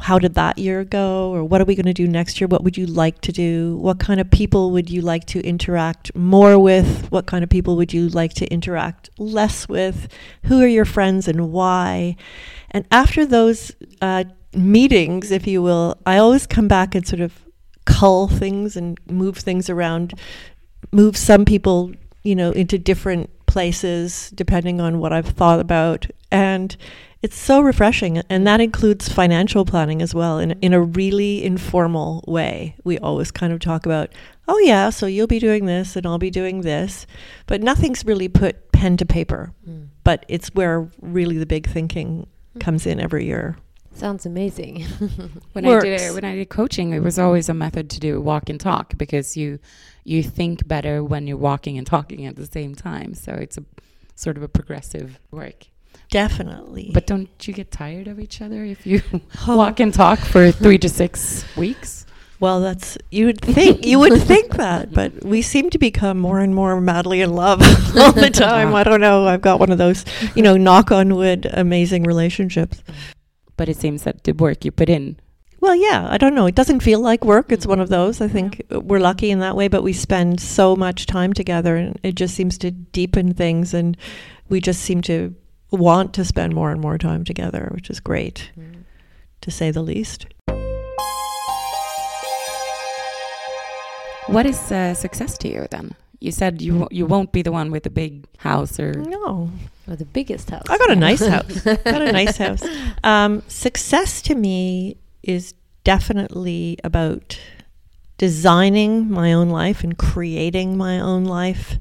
how 0.00 0.18
did 0.18 0.34
that 0.34 0.58
year 0.58 0.84
go? 0.84 1.30
Or 1.30 1.44
what 1.44 1.60
are 1.60 1.64
we 1.64 1.74
going 1.74 1.86
to 1.86 1.92
do 1.92 2.08
next 2.08 2.40
year? 2.40 2.48
What 2.48 2.64
would 2.64 2.76
you 2.76 2.86
like 2.86 3.20
to 3.22 3.32
do? 3.32 3.76
What 3.76 3.98
kind 3.98 4.20
of 4.20 4.30
people 4.30 4.70
would 4.72 4.90
you 4.90 5.00
like 5.00 5.24
to 5.26 5.40
interact 5.40 6.14
more 6.14 6.58
with? 6.58 7.10
What 7.10 7.26
kind 7.26 7.44
of 7.44 7.50
people 7.50 7.76
would 7.76 7.92
you 7.92 8.08
like 8.08 8.34
to 8.34 8.46
interact 8.48 9.10
less 9.18 9.68
with? 9.68 10.08
Who 10.44 10.60
are 10.60 10.66
your 10.66 10.84
friends 10.84 11.28
and 11.28 11.52
why? 11.52 12.16
And 12.72 12.86
after 12.90 13.24
those 13.24 13.72
uh, 14.02 14.24
meetings, 14.52 15.30
if 15.30 15.46
you 15.46 15.62
will, 15.62 15.96
I 16.04 16.18
always 16.18 16.46
come 16.46 16.68
back 16.68 16.94
and 16.94 17.06
sort 17.06 17.20
of 17.20 17.40
cull 17.84 18.28
things 18.28 18.76
and 18.76 18.98
move 19.08 19.36
things 19.38 19.70
around, 19.70 20.14
move 20.90 21.16
some 21.16 21.44
people, 21.44 21.92
you 22.22 22.34
know, 22.34 22.50
into 22.50 22.78
different 22.78 23.30
places 23.46 24.30
depending 24.34 24.80
on 24.80 24.98
what 24.98 25.12
I've 25.12 25.28
thought 25.28 25.60
about. 25.60 26.06
And 26.32 26.76
It's 27.24 27.38
so 27.38 27.62
refreshing, 27.62 28.18
and 28.28 28.46
that 28.46 28.60
includes 28.60 29.08
financial 29.08 29.64
planning 29.64 30.02
as 30.02 30.14
well 30.14 30.38
in, 30.38 30.50
in 30.60 30.74
a 30.74 30.82
really 30.82 31.42
informal 31.42 32.22
way. 32.28 32.76
We 32.84 32.98
always 32.98 33.30
kind 33.30 33.50
of 33.50 33.60
talk 33.60 33.86
about, 33.86 34.12
oh, 34.46 34.58
yeah, 34.58 34.90
so 34.90 35.06
you'll 35.06 35.26
be 35.26 35.38
doing 35.38 35.64
this 35.64 35.96
and 35.96 36.04
I'll 36.04 36.18
be 36.18 36.30
doing 36.30 36.60
this, 36.60 37.06
but 37.46 37.62
nothing's 37.62 38.04
really 38.04 38.28
put 38.28 38.72
pen 38.72 38.98
to 38.98 39.06
paper. 39.06 39.54
Mm. 39.66 39.88
But 40.04 40.26
it's 40.28 40.50
where 40.52 40.90
really 41.00 41.38
the 41.38 41.46
big 41.46 41.66
thinking 41.66 42.26
comes 42.60 42.84
in 42.84 43.00
every 43.00 43.24
year. 43.24 43.56
Sounds 43.94 44.26
amazing. 44.26 44.84
When 45.54 45.64
I 45.64 45.80
did 45.80 46.02
it, 46.02 46.12
when 46.12 46.26
I 46.26 46.34
did 46.34 46.50
coaching, 46.50 46.92
it 46.92 47.00
was 47.00 47.18
always 47.18 47.48
a 47.48 47.54
method 47.54 47.88
to 47.88 48.00
do 48.00 48.20
walk 48.20 48.50
and 48.50 48.60
talk 48.60 48.98
because 48.98 49.34
you 49.34 49.60
you 50.04 50.22
think 50.22 50.68
better 50.68 51.02
when 51.02 51.26
you're 51.26 51.38
walking 51.38 51.78
and 51.78 51.86
talking 51.86 52.26
at 52.26 52.36
the 52.36 52.44
same 52.44 52.74
time. 52.74 53.14
So 53.14 53.32
it's 53.32 53.56
a 53.56 53.64
sort 54.14 54.36
of 54.36 54.42
a 54.42 54.48
progressive 54.48 55.20
work. 55.30 55.68
Definitely. 56.14 56.92
But 56.94 57.08
don't 57.08 57.28
you 57.42 57.52
get 57.52 57.72
tired 57.72 58.06
of 58.06 58.20
each 58.20 58.40
other 58.40 58.64
if 58.64 58.86
you 58.86 59.02
Oh. 59.48 59.56
walk 59.56 59.80
and 59.80 59.92
talk 59.92 60.20
for 60.20 60.52
three 60.52 60.78
to 60.78 60.88
six 60.88 61.44
weeks? 61.56 62.06
Well, 62.38 62.60
that's 62.60 62.96
you 63.10 63.26
would 63.26 63.40
think 63.40 63.84
you 63.84 63.98
would 63.98 64.22
think 64.22 64.54
that, 64.54 64.92
but 64.92 65.24
we 65.24 65.42
seem 65.42 65.70
to 65.70 65.78
become 65.78 66.20
more 66.20 66.38
and 66.38 66.54
more 66.54 66.80
madly 66.80 67.20
in 67.20 67.34
love 67.34 67.60
all 67.96 68.12
the 68.12 68.30
time. 68.30 68.68
Uh-huh. 68.68 68.76
I 68.76 68.84
don't 68.84 69.00
know. 69.00 69.26
I've 69.26 69.40
got 69.40 69.58
one 69.58 69.72
of 69.72 69.78
those, 69.78 70.04
you 70.36 70.42
know, 70.44 70.56
knock 70.56 70.92
on 70.92 71.16
wood, 71.16 71.50
amazing 71.52 72.04
relationships. 72.04 72.84
But 73.56 73.68
it 73.68 73.76
seems 73.76 74.04
that 74.04 74.22
the 74.22 74.34
work 74.34 74.64
you 74.64 74.70
put 74.70 74.88
in. 74.88 75.18
Well, 75.58 75.74
yeah, 75.74 76.06
I 76.08 76.16
don't 76.16 76.36
know. 76.36 76.46
It 76.46 76.54
doesn't 76.54 76.84
feel 76.84 77.00
like 77.00 77.24
work. 77.24 77.50
It's 77.50 77.66
one 77.66 77.80
of 77.80 77.86
mm-hmm. 77.88 77.94
those. 77.94 78.20
I 78.20 78.28
think 78.28 78.62
we're 78.70 79.00
lucky 79.00 79.32
in 79.32 79.40
that 79.40 79.56
way, 79.56 79.66
but 79.66 79.82
we 79.82 79.92
spend 79.92 80.40
so 80.40 80.76
much 80.76 81.06
time 81.06 81.32
together, 81.32 81.74
and 81.74 81.98
it 82.04 82.14
just 82.14 82.36
seems 82.36 82.56
to 82.58 82.70
deepen 82.70 83.34
things, 83.34 83.74
and 83.74 83.96
we 84.48 84.60
just 84.60 84.80
seem 84.80 85.02
to 85.02 85.34
want 85.74 86.14
to 86.14 86.24
spend 86.24 86.54
more 86.54 86.70
and 86.70 86.80
more 86.80 86.98
time 86.98 87.24
together, 87.24 87.70
which 87.74 87.90
is 87.90 88.00
great, 88.00 88.50
to 89.40 89.50
say 89.50 89.70
the 89.70 89.82
least. 89.82 90.26
What 94.26 94.46
is 94.46 94.72
uh, 94.72 94.94
success 94.94 95.36
to 95.38 95.48
you 95.48 95.66
then? 95.70 95.94
You 96.20 96.32
said 96.32 96.62
you 96.62 96.88
you 96.90 97.04
won't 97.04 97.32
be 97.32 97.42
the 97.42 97.52
one 97.52 97.70
with 97.70 97.82
the 97.82 97.90
big 97.90 98.24
house 98.38 98.80
or 98.80 98.92
No, 98.94 99.50
Or 99.86 99.96
the 99.96 100.06
biggest 100.06 100.48
house. 100.48 100.64
I 100.70 100.78
got 100.78 100.90
a 100.90 100.96
nice 100.96 101.26
house. 101.26 101.60
got 101.64 102.00
a 102.02 102.12
nice 102.12 102.38
house. 102.38 102.62
Um, 103.02 103.42
success 103.48 104.22
to 104.22 104.34
me 104.34 104.96
is 105.22 105.54
definitely 105.84 106.78
about 106.82 107.38
designing 108.16 109.10
my 109.10 109.34
own 109.34 109.50
life 109.50 109.84
and 109.84 109.98
creating 109.98 110.78
my 110.78 110.98
own 110.98 111.24
life 111.24 111.78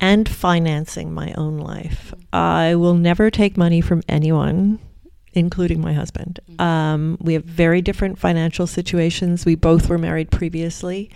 and 0.00 0.28
financing 0.28 1.12
my 1.12 1.32
own 1.36 1.58
life. 1.58 2.12
I 2.32 2.74
will 2.74 2.94
never 2.94 3.30
take 3.30 3.56
money 3.56 3.80
from 3.80 4.02
anyone, 4.08 4.78
including 5.32 5.80
my 5.80 5.92
husband. 5.92 6.40
Um, 6.58 7.16
we 7.20 7.34
have 7.34 7.44
very 7.44 7.80
different 7.80 8.18
financial 8.18 8.66
situations. 8.66 9.44
We 9.44 9.54
both 9.54 9.88
were 9.88 9.98
married 9.98 10.30
previously. 10.30 11.10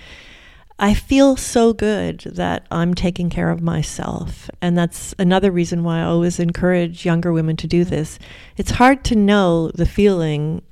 I 0.79 0.95
feel 0.95 1.37
so 1.37 1.75
good 1.75 2.21
that 2.21 2.67
I'm 2.71 2.95
taking 2.95 3.29
care 3.29 3.51
of 3.51 3.61
myself. 3.61 4.49
And 4.63 4.79
that's 4.79 5.15
another 5.19 5.51
reason 5.51 5.85
why 5.85 5.99
I 5.99 6.05
always 6.05 6.41
encourage 6.41 7.05
younger 7.05 7.35
women 7.35 7.57
to 7.57 7.67
do 7.67 7.85
this. 7.85 8.19
It's 8.57 8.71
hard 8.71 9.05
to 9.05 9.15
know 9.15 9.71
the 9.75 9.85
feeling 9.85 10.63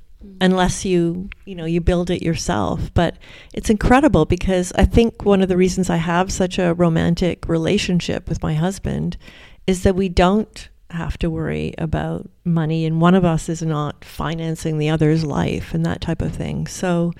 unless 0.41 0.85
you, 0.85 1.29
you 1.45 1.55
know, 1.55 1.65
you 1.65 1.81
build 1.81 2.09
it 2.09 2.21
yourself, 2.21 2.93
but 2.93 3.17
it's 3.53 3.69
incredible 3.69 4.25
because 4.25 4.71
I 4.73 4.85
think 4.85 5.23
one 5.23 5.41
of 5.41 5.49
the 5.49 5.57
reasons 5.57 5.89
I 5.89 5.97
have 5.97 6.31
such 6.31 6.59
a 6.59 6.73
romantic 6.73 7.47
relationship 7.47 8.27
with 8.27 8.43
my 8.43 8.53
husband 8.53 9.17
is 9.65 9.83
that 9.83 9.95
we 9.95 10.09
don't 10.09 10.69
have 10.91 11.17
to 11.19 11.29
worry 11.29 11.73
about 11.77 12.29
money 12.43 12.85
and 12.85 12.99
one 12.99 13.13
of 13.13 13.23
us 13.23 13.47
is 13.47 13.61
not 13.61 14.03
financing 14.03 14.77
the 14.77 14.89
other's 14.89 15.23
life 15.23 15.73
and 15.73 15.85
that 15.85 16.01
type 16.01 16.21
of 16.21 16.33
thing. 16.33 16.65
So 16.67 17.13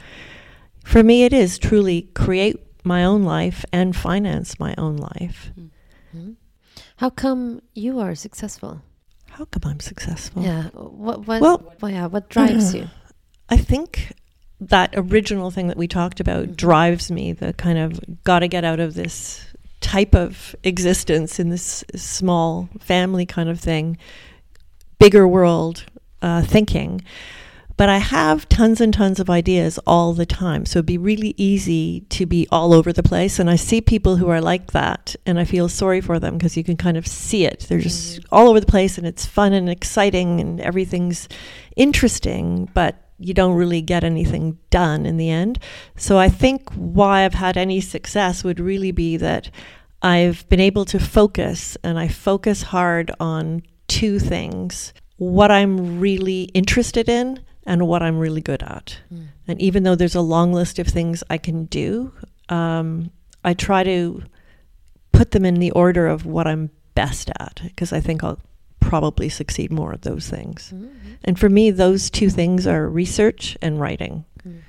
for 0.83 1.03
me 1.03 1.23
it 1.23 1.33
is 1.33 1.59
truly 1.59 2.09
create 2.15 2.57
my 2.83 3.03
own 3.03 3.23
life 3.23 3.63
and 3.71 3.95
finance 3.95 4.59
my 4.59 4.73
own 4.77 4.97
life. 4.97 5.51
Mhm. 6.15 6.35
How 6.97 7.09
come 7.09 7.61
you 7.75 7.99
are 7.99 8.15
successful? 8.15 8.81
How 9.39 9.45
come 9.45 9.71
I'm 9.71 9.79
successful? 9.79 10.43
Yeah. 10.43 10.63
What? 10.73 11.25
What? 11.25 11.41
Well- 11.41 11.73
well, 11.79 11.89
yeah. 11.91 12.07
What 12.07 12.27
drives 12.27 12.75
you? 12.75 12.89
I 13.49 13.55
think 13.55 14.11
that 14.59 14.93
original 14.97 15.49
thing 15.49 15.67
that 15.69 15.77
we 15.77 15.87
talked 15.87 16.19
about 16.19 16.45
Mhm. 16.49 16.55
drives 16.57 17.09
me, 17.09 17.31
the 17.31 17.53
kind 17.53 17.79
of 17.79 18.01
got 18.25 18.39
to 18.39 18.49
get 18.49 18.65
out 18.65 18.81
of 18.81 18.95
this 18.95 19.45
type 19.79 20.13
of 20.13 20.53
existence 20.65 21.39
in 21.39 21.47
this 21.51 21.85
small 21.95 22.67
family 22.81 23.25
kind 23.25 23.47
of 23.47 23.61
thing, 23.61 23.97
bigger 24.99 25.25
world 25.25 25.85
uh, 26.21 26.41
thinking. 26.41 27.01
But 27.79 27.87
I 27.87 27.99
have 27.99 28.49
tons 28.49 28.81
and 28.81 28.93
tons 28.93 29.21
of 29.21 29.29
ideas 29.29 29.79
all 29.87 30.11
the 30.11 30.25
time. 30.25 30.65
So 30.65 30.79
it'd 30.79 30.85
be 30.85 30.97
really 30.97 31.33
easy 31.37 32.01
to 32.09 32.25
be 32.25 32.45
all 32.51 32.73
over 32.73 32.91
the 32.91 33.01
place. 33.01 33.39
And 33.39 33.49
I 33.49 33.55
see 33.55 33.79
people 33.79 34.17
who 34.17 34.27
are 34.27 34.41
like 34.41 34.73
that, 34.73 35.15
and 35.25 35.39
I 35.39 35.45
feel 35.45 35.69
sorry 35.69 36.01
for 36.01 36.19
them 36.19 36.37
because 36.37 36.57
you 36.57 36.63
can 36.65 36.75
kind 36.75 36.97
of 36.97 37.07
see 37.07 37.45
it. 37.45 37.67
They're 37.69 37.79
just 37.79 38.19
mm-hmm. 38.19 38.35
all 38.35 38.49
over 38.49 38.59
the 38.59 38.65
place, 38.65 38.97
and 38.97 39.07
it's 39.07 39.25
fun 39.25 39.53
and 39.53 39.69
exciting, 39.69 40.41
and 40.41 40.59
everything's 40.59 41.29
interesting, 41.77 42.69
but 42.73 42.97
you 43.17 43.33
don't 43.33 43.55
really 43.55 43.81
get 43.81 44.03
anything 44.03 44.57
done 44.71 45.05
in 45.05 45.15
the 45.15 45.29
end. 45.29 45.57
So 45.95 46.17
I 46.17 46.27
think 46.27 46.69
why 46.73 47.23
I've 47.23 47.35
had 47.35 47.55
any 47.55 47.79
success 47.79 48.43
would 48.43 48.59
really 48.59 48.91
be 48.91 49.15
that 49.15 49.49
I've 50.01 50.45
been 50.49 50.59
able 50.59 50.83
to 50.83 50.99
focus 50.99 51.77
and 51.81 51.97
I 51.97 52.09
focus 52.09 52.61
hard 52.61 53.09
on 53.21 53.61
two 53.87 54.19
things 54.19 54.93
what 55.15 55.51
I'm 55.51 55.99
really 55.99 56.43
interested 56.53 57.09
in 57.09 57.39
and 57.69 57.87
what 57.87 58.01
I'm 58.01 58.17
really 58.17 58.41
good 58.41 58.63
at. 58.63 58.97
Mm. 59.13 59.27
And 59.47 59.61
even 59.61 59.83
though 59.83 59.93
there's 59.93 60.15
a 60.15 60.21
long 60.21 60.51
list 60.51 60.79
of 60.79 60.87
things 60.87 61.23
I 61.29 61.37
can 61.37 61.65
do, 61.65 62.11
um, 62.49 63.11
I 63.45 63.53
try 63.53 63.83
to 63.83 64.23
put 65.11 65.31
them 65.31 65.45
in 65.45 65.59
the 65.59 65.69
order 65.71 66.07
of 66.07 66.25
what 66.25 66.47
I'm 66.47 66.71
best 66.95 67.29
at 67.39 67.61
because 67.63 67.93
I 67.93 67.99
think 67.99 68.23
I'll 68.23 68.39
probably 68.79 69.29
succeed 69.29 69.71
more 69.71 69.93
at 69.93 70.01
those 70.01 70.27
things. 70.27 70.73
Mhm. 70.75 70.89
And 71.23 71.37
for 71.37 71.47
me, 71.47 71.69
those 71.69 72.09
two 72.09 72.31
things 72.31 72.65
are 72.65 72.89
research 72.89 73.55
and 73.61 73.79
writing. 73.79 74.25
Mm. 74.43 74.61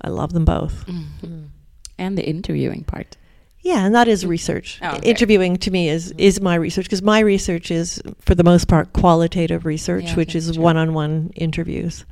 I 0.00 0.08
love 0.08 0.32
them 0.32 0.44
both. 0.44 0.86
Mm. 0.86 1.48
and 1.96 2.18
the 2.18 2.28
interviewing 2.28 2.82
part. 2.84 3.16
Yeah, 3.64 3.86
and 3.86 3.94
that 3.94 4.08
is 4.08 4.26
research. 4.26 4.78
Oh, 4.82 4.96
okay. 4.96 5.08
Interviewing 5.08 5.56
to 5.56 5.70
me 5.70 5.88
is 5.88 6.12
is 6.18 6.38
my 6.40 6.54
research 6.54 6.84
because 6.84 7.00
my 7.02 7.20
research 7.20 7.70
is 7.70 8.00
for 8.20 8.34
the 8.34 8.44
most 8.44 8.68
part 8.68 8.92
qualitative 8.92 9.64
research, 9.64 10.04
Yeah, 10.04 10.16
which 10.16 10.34
is 10.34 10.58
one-on-one 10.58 11.32
interviews. 11.34 12.04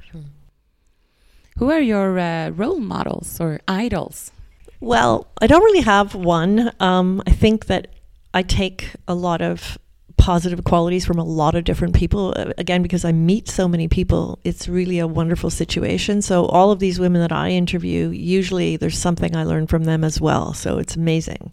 Who 1.59 1.71
are 1.71 1.81
your 1.81 2.19
uh, 2.19 2.49
role 2.51 2.81
models 2.81 3.39
or 3.39 3.61
idols? 3.69 4.33
Well, 4.81 5.29
I 5.43 5.47
don't 5.47 5.63
really 5.63 5.83
have 5.83 6.15
one. 6.15 6.73
Um, 6.81 7.23
I 7.27 7.33
think 7.33 7.67
that 7.67 7.89
I 8.33 8.43
take 8.43 8.89
a 9.07 9.15
lot 9.15 9.43
of 9.43 9.77
positive 10.23 10.63
qualities 10.63 11.05
from 11.05 11.19
a 11.19 11.25
lot 11.25 11.57
of 11.57 11.65
different 11.65 11.97
people. 11.97 12.33
Uh, 12.37 12.53
Again, 12.57 12.81
because 12.81 13.05
I 13.05 13.11
meet 13.11 13.49
so 13.49 13.67
many 13.67 13.89
people, 13.89 14.39
it's 14.45 14.69
really 14.69 15.01
a 15.01 15.07
wonderful 15.09 15.51
situation. 15.51 16.23
So, 16.23 16.47
all 16.47 16.71
of 16.71 16.79
these 16.79 17.01
women 17.01 17.21
that 17.23 17.33
I 17.33 17.51
interview, 17.51 18.11
usually 18.11 18.77
there's 18.77 18.97
something 18.97 19.35
I 19.35 19.43
learn 19.43 19.67
from 19.67 19.83
them 19.83 20.05
as 20.05 20.21
well. 20.21 20.55
So, 20.55 20.79
it's 20.79 20.95
amazing. 20.95 21.53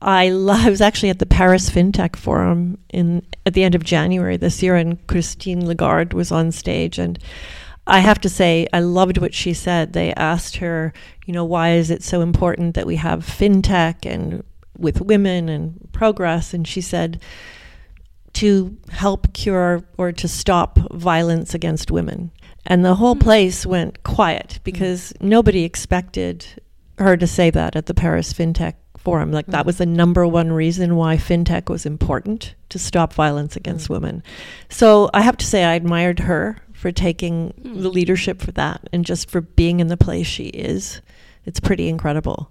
I, 0.00 0.28
I 0.28 0.70
was 0.70 0.80
actually 0.80 1.10
at 1.10 1.18
the 1.18 1.26
Paris 1.26 1.68
FinTech 1.68 2.16
Forum 2.16 2.78
in 2.88 3.26
at 3.44 3.52
the 3.52 3.62
end 3.62 3.74
of 3.74 3.84
January 3.84 4.38
this 4.38 4.62
year, 4.62 4.74
and 4.74 5.06
Christine 5.06 5.66
Lagarde 5.66 6.16
was 6.16 6.32
on 6.32 6.50
stage, 6.50 6.98
and 6.98 7.18
I 7.86 7.98
have 7.98 8.20
to 8.22 8.30
say 8.30 8.66
I 8.72 8.80
loved 8.80 9.18
what 9.18 9.34
she 9.34 9.52
said. 9.52 9.92
They 9.92 10.14
asked 10.14 10.56
her, 10.56 10.94
you 11.26 11.34
know, 11.34 11.44
why 11.44 11.72
is 11.72 11.90
it 11.90 12.02
so 12.02 12.22
important 12.22 12.74
that 12.74 12.86
we 12.86 12.96
have 12.96 13.26
FinTech 13.26 14.06
and 14.10 14.42
with 14.78 15.02
women 15.02 15.50
and 15.50 15.88
progress, 15.92 16.54
and 16.54 16.66
she 16.66 16.80
said 16.80 17.20
to 18.34 18.76
help 18.90 19.32
cure 19.32 19.82
or 19.96 20.12
to 20.12 20.28
stop 20.28 20.78
violence 20.92 21.54
against 21.54 21.90
women. 21.90 22.30
And 22.66 22.84
the 22.84 22.96
whole 22.96 23.14
Hmm. 23.14 23.20
place 23.20 23.64
went 23.66 24.02
quiet 24.02 24.60
because 24.64 25.12
nobody 25.20 25.64
expected 25.64 26.44
her 26.98 27.16
to 27.16 27.26
say 27.26 27.50
that 27.50 27.76
at 27.76 27.86
the 27.86 27.94
Paris 27.94 28.32
FinTech 28.32 28.74
Forum. 28.96 29.30
Like 29.32 29.46
that 29.46 29.62
Mm. 29.62 29.66
was 29.66 29.78
the 29.78 29.86
number 29.86 30.26
one 30.26 30.52
reason 30.52 30.96
why 30.96 31.16
FinTech 31.16 31.70
was 31.70 31.86
important 31.86 32.54
to 32.68 32.78
stop 32.78 33.12
violence 33.14 33.56
against 33.56 33.86
Mm. 33.86 33.90
women. 33.90 34.22
So 34.68 35.08
I 35.14 35.22
have 35.22 35.36
to 35.38 35.46
say 35.46 35.64
I 35.64 35.74
admired 35.74 36.20
her 36.20 36.58
for 36.72 36.92
taking 36.92 37.54
Mm. 37.64 37.82
the 37.82 37.88
leadership 37.88 38.42
for 38.42 38.52
that 38.52 38.88
and 38.92 39.04
just 39.04 39.30
for 39.30 39.40
being 39.40 39.80
in 39.80 39.86
the 39.86 39.96
place 39.96 40.26
she 40.26 40.46
is. 40.48 41.00
It's 41.46 41.60
pretty 41.60 41.88
incredible. 41.88 42.50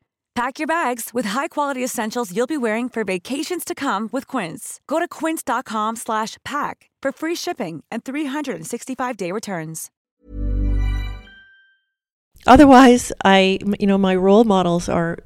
Pack 0.33 0.59
your 0.59 0.67
bags 0.67 1.09
with 1.13 1.25
high-quality 1.25 1.83
essentials 1.83 2.33
you'll 2.33 2.47
be 2.47 2.57
wearing 2.57 2.87
for 2.87 3.03
vacations 3.03 3.65
to 3.65 3.75
come 3.75 4.07
with 4.13 4.27
Quince. 4.27 4.79
Go 4.87 4.97
to 4.97 5.07
quince.com 5.07 5.97
slash 5.97 6.37
pack 6.45 6.89
for 7.01 7.11
free 7.11 7.35
shipping 7.35 7.83
and 7.91 8.05
365-day 8.05 9.31
returns. 9.31 9.91
Otherwise, 12.47 13.11
I, 13.25 13.59
you 13.77 13.85
know, 13.85 13.97
my 13.97 14.15
role 14.15 14.45
models 14.45 14.87
are 14.87 15.17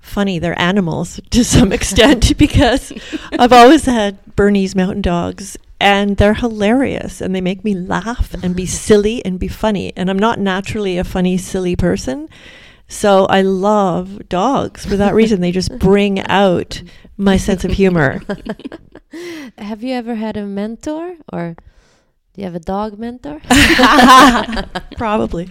funny. 0.00 0.40
They're 0.40 0.60
animals 0.60 1.20
to 1.30 1.44
some 1.44 1.70
extent 1.72 2.36
because 2.38 2.92
I've 3.38 3.52
always 3.52 3.84
had 3.84 4.18
Bernese 4.34 4.76
mountain 4.76 5.02
dogs 5.02 5.56
and 5.80 6.16
they're 6.16 6.34
hilarious 6.34 7.20
and 7.20 7.36
they 7.36 7.40
make 7.40 7.64
me 7.64 7.74
laugh 7.74 8.34
and 8.42 8.56
be 8.56 8.66
silly 8.66 9.24
and 9.24 9.38
be 9.38 9.48
funny. 9.48 9.92
And 9.96 10.10
I'm 10.10 10.18
not 10.18 10.40
naturally 10.40 10.98
a 10.98 11.04
funny, 11.04 11.38
silly 11.38 11.76
person. 11.76 12.28
So 12.90 13.26
I 13.26 13.42
love 13.42 14.28
dogs 14.28 14.84
for 14.84 14.96
that 14.96 15.14
reason. 15.14 15.40
They 15.40 15.52
just 15.52 15.78
bring 15.78 16.18
out 16.26 16.82
my 17.16 17.36
sense 17.36 17.64
of 17.64 17.70
humor. 17.70 18.20
Have 19.58 19.84
you 19.84 19.94
ever 19.94 20.16
had 20.16 20.36
a 20.36 20.44
mentor 20.44 21.14
or 21.32 21.54
do 22.34 22.42
you 22.42 22.44
have 22.44 22.56
a 22.56 22.60
dog 22.60 22.98
mentor? 22.98 23.40
Probably. 24.96 25.48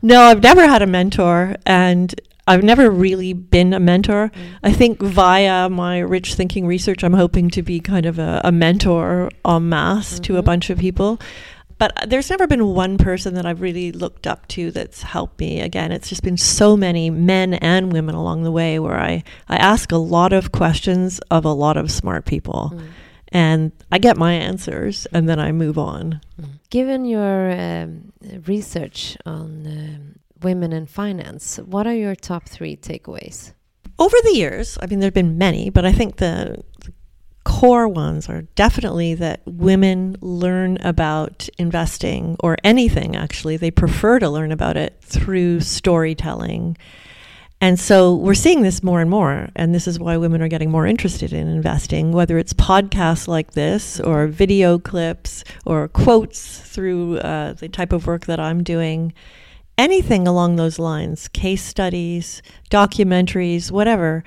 No, 0.00 0.22
I've 0.22 0.42
never 0.42 0.66
had 0.66 0.80
a 0.80 0.86
mentor 0.86 1.56
and 1.66 2.14
I've 2.46 2.62
never 2.62 2.88
really 2.88 3.32
been 3.32 3.74
a 3.74 3.80
mentor. 3.80 4.30
Mm. 4.32 4.58
I 4.62 4.72
think 4.72 5.00
via 5.00 5.68
my 5.68 5.98
rich 5.98 6.34
thinking 6.34 6.68
research, 6.68 7.02
I'm 7.02 7.14
hoping 7.14 7.50
to 7.50 7.62
be 7.62 7.80
kind 7.80 8.06
of 8.06 8.20
a, 8.20 8.40
a 8.44 8.52
mentor 8.52 9.30
en 9.44 9.68
masse 9.68 10.14
mm-hmm. 10.14 10.22
to 10.22 10.34
a 10.34 10.36
mm-hmm. 10.38 10.46
bunch 10.46 10.70
of 10.70 10.78
people. 10.78 11.18
But 11.78 11.92
there's 12.06 12.30
never 12.30 12.46
been 12.46 12.68
one 12.68 12.96
person 12.96 13.34
that 13.34 13.44
I've 13.44 13.60
really 13.60 13.92
looked 13.92 14.26
up 14.26 14.48
to 14.48 14.70
that's 14.70 15.02
helped 15.02 15.40
me. 15.40 15.60
Again, 15.60 15.92
it's 15.92 16.08
just 16.08 16.22
been 16.22 16.38
so 16.38 16.76
many 16.76 17.10
men 17.10 17.54
and 17.54 17.92
women 17.92 18.14
along 18.14 18.44
the 18.44 18.52
way 18.52 18.78
where 18.78 18.98
I, 18.98 19.22
I 19.48 19.56
ask 19.56 19.92
a 19.92 19.98
lot 19.98 20.32
of 20.32 20.52
questions 20.52 21.18
of 21.30 21.44
a 21.44 21.52
lot 21.52 21.76
of 21.76 21.90
smart 21.90 22.24
people. 22.24 22.72
Mm. 22.74 22.88
And 23.28 23.72
I 23.92 23.98
get 23.98 24.16
my 24.16 24.32
answers 24.32 25.06
and 25.12 25.28
then 25.28 25.38
I 25.38 25.52
move 25.52 25.76
on. 25.76 26.20
Mm. 26.40 26.48
Given 26.70 27.04
your 27.04 27.50
um, 27.50 28.12
research 28.46 29.16
on 29.26 29.66
um, 29.66 30.18
women 30.42 30.72
in 30.72 30.86
finance, 30.86 31.58
what 31.58 31.86
are 31.86 31.94
your 31.94 32.14
top 32.14 32.48
three 32.48 32.76
takeaways? 32.76 33.52
Over 33.98 34.16
the 34.24 34.34
years, 34.34 34.78
I 34.80 34.86
mean, 34.86 35.00
there 35.00 35.08
have 35.08 35.14
been 35.14 35.38
many, 35.38 35.70
but 35.70 35.84
I 35.84 35.92
think 35.92 36.16
the, 36.16 36.62
the 36.84 36.92
core 37.46 37.86
ones 37.86 38.28
are 38.28 38.42
definitely 38.56 39.14
that 39.14 39.40
women 39.46 40.16
learn 40.20 40.78
about 40.78 41.48
investing 41.58 42.34
or 42.40 42.56
anything 42.64 43.14
actually. 43.14 43.56
They 43.56 43.70
prefer 43.70 44.18
to 44.18 44.28
learn 44.28 44.50
about 44.50 44.76
it 44.76 44.96
through 45.00 45.60
storytelling. 45.60 46.76
And 47.60 47.78
so 47.78 48.16
we're 48.16 48.34
seeing 48.34 48.62
this 48.62 48.82
more 48.82 49.00
and 49.00 49.08
more. 49.08 49.48
And 49.54 49.72
this 49.72 49.86
is 49.86 50.00
why 50.00 50.16
women 50.16 50.42
are 50.42 50.48
getting 50.48 50.72
more 50.72 50.88
interested 50.88 51.32
in 51.32 51.46
investing, 51.46 52.10
whether 52.10 52.36
it's 52.36 52.52
podcasts 52.52 53.28
like 53.28 53.52
this 53.52 54.00
or 54.00 54.26
video 54.26 54.80
clips 54.80 55.44
or 55.64 55.86
quotes 55.86 56.58
through 56.58 57.18
uh, 57.18 57.52
the 57.52 57.68
type 57.68 57.92
of 57.92 58.08
work 58.08 58.26
that 58.26 58.40
I'm 58.40 58.64
doing 58.64 59.14
anything 59.78 60.26
along 60.26 60.56
those 60.56 60.80
lines, 60.80 61.28
case 61.28 61.62
studies, 61.62 62.42
documentaries, 62.70 63.70
whatever, 63.70 64.24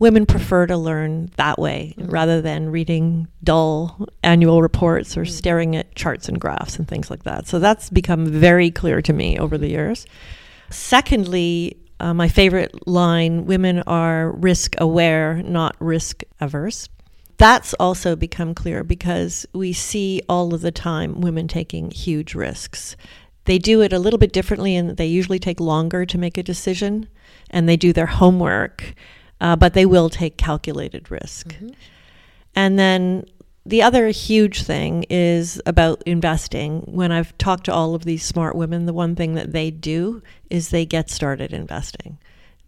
women 0.00 0.26
prefer 0.26 0.66
to 0.66 0.76
learn 0.76 1.30
that 1.36 1.58
way 1.58 1.94
mm-hmm. 1.96 2.10
rather 2.10 2.40
than 2.40 2.70
reading 2.70 3.28
dull 3.44 4.08
annual 4.24 4.60
reports 4.62 5.16
or 5.16 5.22
mm-hmm. 5.22 5.32
staring 5.32 5.76
at 5.76 5.94
charts 5.94 6.28
and 6.28 6.40
graphs 6.40 6.76
and 6.76 6.88
things 6.88 7.08
like 7.10 7.22
that. 7.22 7.46
So 7.46 7.60
that's 7.60 7.88
become 7.90 8.26
very 8.26 8.72
clear 8.72 9.00
to 9.02 9.12
me 9.12 9.38
over 9.38 9.56
the 9.56 9.68
years. 9.68 10.06
Secondly, 10.70 11.76
uh, 12.00 12.14
my 12.14 12.28
favorite 12.28 12.88
line 12.88 13.44
women 13.44 13.82
are 13.86 14.32
risk 14.32 14.74
aware, 14.78 15.42
not 15.42 15.76
risk 15.78 16.22
averse. 16.40 16.88
That's 17.36 17.74
also 17.74 18.16
become 18.16 18.54
clear 18.54 18.84
because 18.84 19.46
we 19.52 19.72
see 19.72 20.22
all 20.28 20.54
of 20.54 20.62
the 20.62 20.72
time 20.72 21.20
women 21.20 21.46
taking 21.48 21.90
huge 21.90 22.34
risks. 22.34 22.96
They 23.44 23.58
do 23.58 23.80
it 23.80 23.92
a 23.92 23.98
little 23.98 24.18
bit 24.18 24.32
differently, 24.32 24.76
and 24.76 24.96
they 24.96 25.06
usually 25.06 25.38
take 25.38 25.58
longer 25.58 26.04
to 26.04 26.18
make 26.18 26.36
a 26.36 26.42
decision, 26.42 27.08
and 27.50 27.68
they 27.68 27.76
do 27.76 27.92
their 27.92 28.06
homework, 28.06 28.94
uh, 29.40 29.56
but 29.56 29.74
they 29.74 29.86
will 29.86 30.10
take 30.10 30.36
calculated 30.36 31.10
risk. 31.10 31.48
Mm-hmm. 31.48 31.68
And 32.54 32.78
then 32.78 33.24
the 33.64 33.82
other 33.82 34.08
huge 34.08 34.62
thing 34.62 35.04
is 35.10 35.60
about 35.66 36.02
investing. 36.06 36.80
When 36.86 37.12
I've 37.12 37.36
talked 37.38 37.64
to 37.64 37.72
all 37.72 37.94
of 37.94 38.04
these 38.04 38.24
smart 38.24 38.56
women, 38.56 38.86
the 38.86 38.92
one 38.92 39.14
thing 39.14 39.34
that 39.34 39.52
they 39.52 39.70
do 39.70 40.22
is 40.48 40.68
they 40.70 40.86
get 40.86 41.10
started 41.10 41.52
investing. 41.52 42.18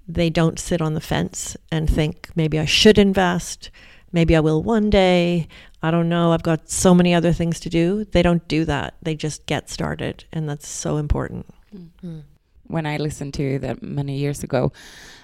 They 0.06 0.30
don't 0.30 0.58
sit 0.58 0.82
on 0.82 0.94
the 0.94 1.00
fence 1.00 1.56
and 1.70 1.88
think, 1.88 2.30
maybe 2.34 2.58
I 2.58 2.64
should 2.64 2.98
invest, 2.98 3.70
maybe 4.12 4.36
I 4.36 4.40
will 4.40 4.62
one 4.62 4.90
day. 4.90 5.48
I 5.82 5.90
don't 5.90 6.08
know, 6.08 6.32
I've 6.32 6.42
got 6.42 6.70
so 6.70 6.94
many 6.94 7.14
other 7.14 7.32
things 7.32 7.58
to 7.60 7.68
do. 7.68 8.04
They 8.04 8.22
don't 8.22 8.46
do 8.46 8.64
that. 8.66 8.94
They 9.02 9.14
just 9.14 9.46
get 9.46 9.70
started, 9.70 10.24
and 10.32 10.48
that's 10.48 10.68
so 10.68 10.96
important. 10.96 11.46
Mm-hmm. 11.74 12.20
When 12.72 12.86
I 12.86 12.96
listened 12.96 13.34
to 13.34 13.58
that 13.60 13.82
many 13.82 14.16
years 14.16 14.42
ago, 14.42 14.72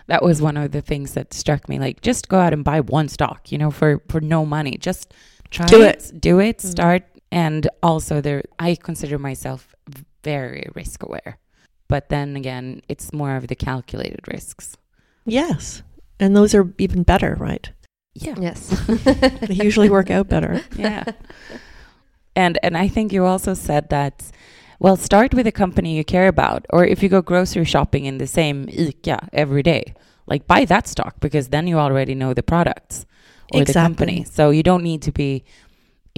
that 0.06 0.22
was 0.22 0.40
one 0.40 0.56
of 0.56 0.70
the 0.70 0.80
things 0.80 1.14
that 1.14 1.34
struck 1.34 1.68
me. 1.68 1.78
Like, 1.78 2.00
just 2.00 2.28
go 2.28 2.38
out 2.38 2.52
and 2.52 2.64
buy 2.64 2.80
one 2.80 3.08
stock, 3.08 3.50
you 3.50 3.58
know, 3.58 3.70
for 3.70 4.02
for 4.08 4.20
no 4.20 4.44
money. 4.46 4.76
Just 4.78 5.14
try 5.50 5.66
do 5.66 5.82
it, 5.82 6.10
it. 6.12 6.20
do 6.20 6.38
it, 6.40 6.58
mm-hmm. 6.58 6.68
start. 6.68 7.02
And 7.30 7.68
also, 7.82 8.20
there, 8.20 8.42
I 8.58 8.74
consider 8.74 9.18
myself 9.18 9.74
very 10.22 10.68
risk 10.74 11.02
aware, 11.02 11.38
but 11.88 12.08
then 12.08 12.36
again, 12.36 12.80
it's 12.88 13.12
more 13.12 13.36
of 13.36 13.48
the 13.48 13.56
calculated 13.56 14.20
risks. 14.28 14.76
Yes, 15.26 15.82
and 16.20 16.36
those 16.36 16.54
are 16.54 16.72
even 16.78 17.02
better, 17.02 17.36
right? 17.38 17.70
Yeah. 18.14 18.34
Yes. 18.38 18.68
they 19.42 19.54
usually 19.54 19.90
work 19.90 20.10
out 20.10 20.28
better. 20.28 20.62
Yeah. 20.76 21.04
And 22.34 22.58
and 22.62 22.76
I 22.76 22.86
think 22.86 23.12
you 23.12 23.24
also 23.24 23.54
said 23.54 23.90
that 23.90 24.30
well, 24.78 24.96
start 24.96 25.34
with 25.34 25.46
a 25.46 25.52
company 25.52 25.96
you 25.96 26.04
care 26.04 26.28
about, 26.28 26.66
or 26.70 26.84
if 26.84 27.02
you 27.02 27.08
go 27.08 27.20
grocery 27.20 27.64
shopping 27.64 28.04
in 28.04 28.18
the 28.18 28.26
same 28.26 28.66
ICA 28.66 29.28
every 29.32 29.62
day, 29.62 29.94
like 30.26 30.46
buy 30.46 30.64
that 30.66 30.86
stock 30.86 31.18
because 31.20 31.48
then 31.48 31.66
you 31.66 31.78
already 31.78 32.14
know 32.14 32.34
the 32.34 32.42
products 32.42 33.04
or 33.52 33.62
exactly. 33.62 33.72
the 33.72 33.72
company. 33.72 34.24
So 34.24 34.50
you 34.50 34.62
don't 34.62 34.82
need 34.82 35.02
to 35.02 35.12
be 35.12 35.44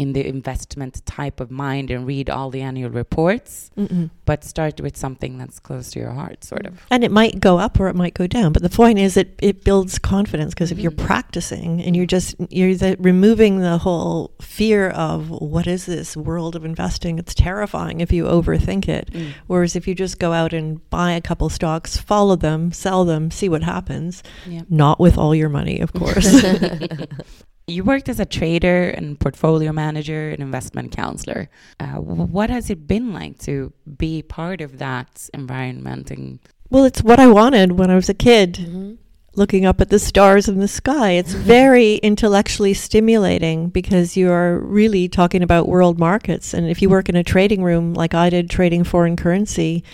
in 0.01 0.15
the 0.15 0.27
investment 0.27 1.05
type 1.05 1.41
of 1.41 1.51
mind 1.51 1.91
and 1.91 2.07
read 2.07 2.31
all 2.31 2.49
the 2.49 2.63
annual 2.63 2.89
reports, 2.89 3.71
Mm-mm. 3.77 4.09
but 4.25 4.43
start 4.43 4.81
with 4.81 4.97
something 4.97 5.37
that's 5.37 5.59
close 5.59 5.91
to 5.91 6.01
your 6.01 6.13
heart, 6.13 6.43
sort 6.43 6.65
of. 6.65 6.81
And 6.91 7.05
it 7.05 7.11
might 7.11 7.39
go 7.39 7.59
up 7.59 7.79
or 7.79 7.89
it 7.89 7.95
might 7.95 8.15
go 8.15 8.27
down, 8.27 8.55
but 8.55 8.63
the 8.63 8.71
point 8.71 8.99
is 8.99 9.19
it 9.19 9.39
it 9.43 9.63
builds 9.63 9.99
confidence 9.99 10.55
because 10.55 10.71
mm-hmm. 10.71 10.79
if 10.79 10.83
you're 10.83 10.93
mm-hmm. 10.93 11.07
practicing 11.07 11.83
and 11.83 11.95
you're 11.95 12.07
just 12.07 12.35
you're 12.49 12.75
the, 12.75 12.97
removing 12.99 13.61
the 13.61 13.77
whole 13.77 14.31
fear 14.41 14.89
of 14.89 15.29
what 15.29 15.67
is 15.67 15.85
this 15.85 16.17
world 16.17 16.57
of 16.57 16.65
investing? 16.65 17.19
It's 17.19 17.35
terrifying 17.35 18.01
if 18.01 18.11
you 18.11 18.25
overthink 18.25 18.89
it. 18.89 19.11
Mm. 19.13 19.33
Whereas 19.49 19.77
if 19.77 19.87
you 19.87 19.95
just 19.95 20.19
go 20.19 20.33
out 20.33 20.55
and 20.55 20.89
buy 20.89 21.13
a 21.13 21.21
couple 21.21 21.51
stocks, 21.51 21.99
follow 21.99 22.37
them, 22.37 22.73
sell 22.73 23.05
them, 23.05 23.31
see 23.31 23.51
what 23.51 23.63
happens, 23.63 24.23
yep. 24.47 24.65
not 24.71 24.99
with 24.99 25.19
all 25.19 25.35
your 25.35 25.51
money, 25.51 25.81
of 25.81 25.93
course. 25.93 26.43
You 27.71 27.85
worked 27.85 28.09
as 28.09 28.21
a 28.21 28.27
trader 28.27 28.91
and 28.91 29.19
portfolio 29.19 29.73
manager 29.73 30.31
and 30.31 30.41
investment 30.41 30.93
counselor. 30.93 31.49
Uh, 31.79 32.01
what 32.01 32.51
has 32.51 32.71
it 32.71 32.87
been 32.87 33.13
like 33.13 33.39
to 33.41 33.73
be 33.97 34.23
part 34.23 34.61
of 34.61 34.79
that 34.79 35.29
environment? 35.33 36.11
And 36.11 36.41
well, 36.69 36.85
it's 36.85 37.03
what 37.03 37.21
I 37.21 37.27
wanted 37.27 37.73
when 37.73 37.91
I 37.91 37.95
was 37.95 38.09
a 38.09 38.15
kid. 38.15 38.55
Mm-hmm 38.55 38.95
looking 39.37 39.65
up 39.65 39.81
at 39.81 39.91
the 39.91 39.99
stars 39.99 40.49
in 40.49 40.59
the 40.59 40.69
sky. 40.69 41.13
It's 41.13 41.33
very 41.57 41.95
intellectually 41.97 42.75
stimulating 42.75 43.69
because 43.69 44.17
you 44.17 44.31
are 44.31 44.59
really 44.59 45.09
talking 45.09 45.43
about 45.43 45.69
world 45.69 45.99
markets. 45.99 46.53
And 46.55 46.69
if 46.69 46.83
you 46.83 46.91
work 46.91 47.09
in 47.09 47.17
a 47.17 47.25
trading 47.25 47.63
room 47.63 47.95
like 47.95 48.15
I 48.15 48.31
did, 48.31 48.51
trading 48.51 48.85
foreign 48.85 49.17
currency, 49.17 49.85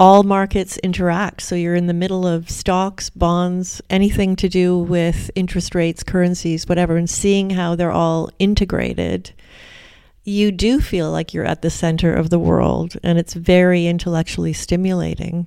all 0.00 0.22
markets 0.22 0.78
interact. 0.78 1.42
So 1.42 1.54
you're 1.54 1.74
in 1.74 1.86
the 1.86 1.92
middle 1.92 2.26
of 2.26 2.48
stocks, 2.48 3.10
bonds, 3.10 3.82
anything 3.90 4.34
to 4.36 4.48
do 4.48 4.78
with 4.78 5.30
interest 5.34 5.74
rates, 5.74 6.02
currencies, 6.02 6.66
whatever, 6.66 6.96
and 6.96 7.08
seeing 7.08 7.50
how 7.50 7.74
they're 7.74 7.92
all 7.92 8.30
integrated. 8.38 9.32
You 10.24 10.52
do 10.52 10.80
feel 10.80 11.10
like 11.10 11.34
you're 11.34 11.44
at 11.44 11.60
the 11.60 11.68
center 11.68 12.14
of 12.14 12.30
the 12.30 12.38
world, 12.38 12.96
and 13.02 13.18
it's 13.18 13.34
very 13.34 13.86
intellectually 13.86 14.54
stimulating. 14.54 15.46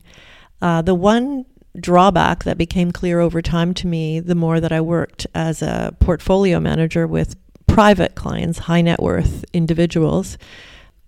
Uh, 0.62 0.84
the 0.84 0.96
one 0.96 1.48
drawback 1.80 2.44
that 2.44 2.56
became 2.56 2.92
clear 2.92 3.20
over 3.20 3.42
time 3.42 3.74
to 3.74 3.88
me 3.88 4.20
the 4.20 4.36
more 4.36 4.60
that 4.60 4.72
I 4.72 4.82
worked 4.82 5.26
as 5.34 5.64
a 5.64 5.96
portfolio 6.00 6.60
manager 6.60 7.08
with 7.08 7.36
private 7.66 8.14
clients, 8.14 8.60
high 8.60 8.82
net 8.82 9.02
worth 9.02 9.44
individuals. 9.52 10.38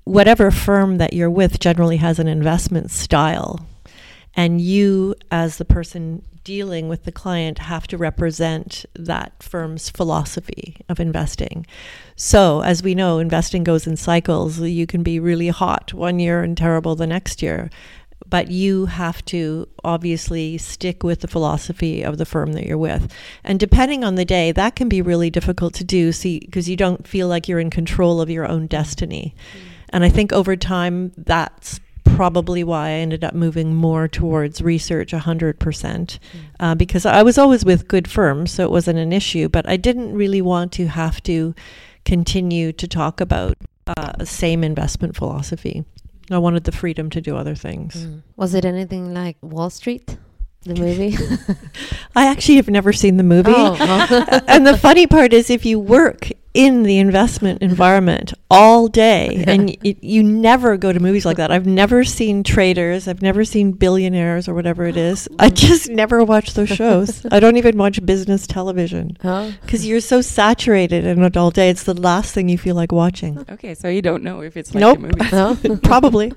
Whatever 0.05 0.51
firm 0.51 0.97
that 0.97 1.13
you're 1.13 1.29
with 1.29 1.59
generally 1.59 1.97
has 1.97 2.19
an 2.19 2.27
investment 2.27 2.91
style. 2.91 3.65
And 4.35 4.61
you, 4.61 5.15
as 5.31 5.57
the 5.57 5.65
person 5.65 6.21
dealing 6.43 6.87
with 6.87 7.05
the 7.05 7.11
client, 7.11 7.57
have 7.57 7.87
to 7.87 7.97
represent 7.97 8.85
that 8.93 9.41
firm's 9.41 9.89
philosophy 9.89 10.77
of 10.87 10.99
investing. 10.99 11.65
So, 12.15 12.61
as 12.61 12.83
we 12.83 12.93
know, 12.93 13.17
investing 13.17 13.63
goes 13.63 13.87
in 13.87 13.97
cycles. 13.97 14.59
You 14.59 14.85
can 14.85 15.03
be 15.03 15.19
really 15.19 15.47
hot 15.47 15.93
one 15.93 16.19
year 16.19 16.43
and 16.43 16.57
terrible 16.57 16.95
the 16.95 17.07
next 17.07 17.41
year 17.41 17.69
but 18.27 18.49
you 18.49 18.87
have 18.87 19.23
to 19.25 19.67
obviously 19.83 20.57
stick 20.57 21.03
with 21.03 21.21
the 21.21 21.27
philosophy 21.27 22.01
of 22.01 22.17
the 22.17 22.25
firm 22.25 22.53
that 22.53 22.65
you're 22.65 22.77
with. 22.77 23.13
And 23.43 23.59
depending 23.59 24.03
on 24.03 24.15
the 24.15 24.25
day, 24.25 24.51
that 24.51 24.75
can 24.75 24.89
be 24.89 25.01
really 25.01 25.29
difficult 25.29 25.73
to 25.75 25.83
do 25.83 26.11
because 26.11 26.67
you 26.67 26.75
don't 26.75 27.07
feel 27.07 27.27
like 27.27 27.47
you're 27.47 27.59
in 27.59 27.69
control 27.69 28.21
of 28.21 28.29
your 28.29 28.47
own 28.47 28.67
destiny. 28.67 29.35
Mm. 29.53 29.74
And 29.89 30.03
I 30.03 30.09
think 30.09 30.33
over 30.33 30.55
time 30.55 31.11
that's 31.17 31.79
probably 32.03 32.63
why 32.63 32.87
I 32.87 32.91
ended 32.91 33.23
up 33.23 33.33
moving 33.33 33.75
more 33.75 34.07
towards 34.07 34.61
research 34.61 35.11
100% 35.11 35.57
mm. 35.57 36.19
uh, 36.59 36.75
because 36.75 37.05
I 37.05 37.23
was 37.23 37.37
always 37.37 37.65
with 37.65 37.87
good 37.87 38.07
firms, 38.07 38.51
so 38.51 38.63
it 38.63 38.71
wasn't 38.71 38.99
an 38.99 39.11
issue, 39.11 39.49
but 39.49 39.67
I 39.67 39.75
didn't 39.75 40.13
really 40.13 40.41
want 40.41 40.71
to 40.73 40.87
have 40.87 41.21
to 41.23 41.53
continue 42.05 42.71
to 42.71 42.87
talk 42.87 43.19
about 43.19 43.57
uh, 43.87 44.23
same 44.23 44.63
investment 44.63 45.15
philosophy. 45.15 45.83
I 46.31 46.37
wanted 46.37 46.63
the 46.63 46.71
freedom 46.71 47.09
to 47.11 47.21
do 47.21 47.35
other 47.35 47.55
things. 47.55 47.95
Mm. 47.95 48.23
Was 48.35 48.55
it 48.55 48.65
anything 48.65 49.13
like 49.13 49.37
Wall 49.41 49.69
Street? 49.69 50.17
The 50.65 50.73
movie? 50.73 51.15
I 52.15 52.25
actually 52.25 52.55
have 52.55 52.69
never 52.69 52.91
seen 52.91 53.17
the 53.17 53.23
movie. 53.23 53.53
Oh, 53.55 53.73
uh-huh. 53.73 54.41
and 54.47 54.65
the 54.65 54.75
funny 54.75 55.05
part 55.05 55.31
is, 55.31 55.51
if 55.51 55.63
you 55.63 55.79
work 55.79 56.31
in 56.55 56.83
the 56.83 56.97
investment 56.97 57.61
environment 57.61 58.33
all 58.49 58.87
day 58.87 59.43
and 59.47 59.77
y- 59.83 59.95
you 60.01 60.23
never 60.23 60.77
go 60.77 60.91
to 60.91 60.99
movies 60.99 61.25
like 61.25 61.37
that. 61.37 61.51
I've 61.51 61.67
never 61.67 62.03
seen 62.05 62.43
traders. 62.43 63.07
I've 63.09 63.21
never 63.21 63.43
seen 63.43 63.73
billionaires 63.73 64.47
or 64.47 64.53
whatever 64.53 64.85
it 64.85 64.95
is. 64.95 65.27
I 65.39 65.49
just 65.49 65.89
never 65.89 66.23
watch 66.23 66.53
those 66.53 66.69
shows. 66.69 67.25
I 67.29 67.39
don't 67.41 67.57
even 67.57 67.77
watch 67.77 68.03
business 68.05 68.47
television 68.47 69.09
because 69.09 69.61
huh? 69.61 69.77
you're 69.79 69.99
so 69.99 70.21
saturated 70.21 71.05
in 71.05 71.21
it 71.21 71.37
all 71.37 71.51
day. 71.51 71.69
It's 71.69 71.83
the 71.83 71.93
last 71.93 72.33
thing 72.33 72.47
you 72.47 72.57
feel 72.57 72.75
like 72.75 72.91
watching. 72.91 73.45
Okay 73.49 73.75
so 73.75 73.89
you 73.89 74.01
don't 74.01 74.23
know 74.23 74.41
if 74.41 74.55
it's 74.55 74.73
like 74.73 74.81
nope. 74.81 74.97
a 74.97 75.01
movie 75.01 75.77
probably 75.83 76.31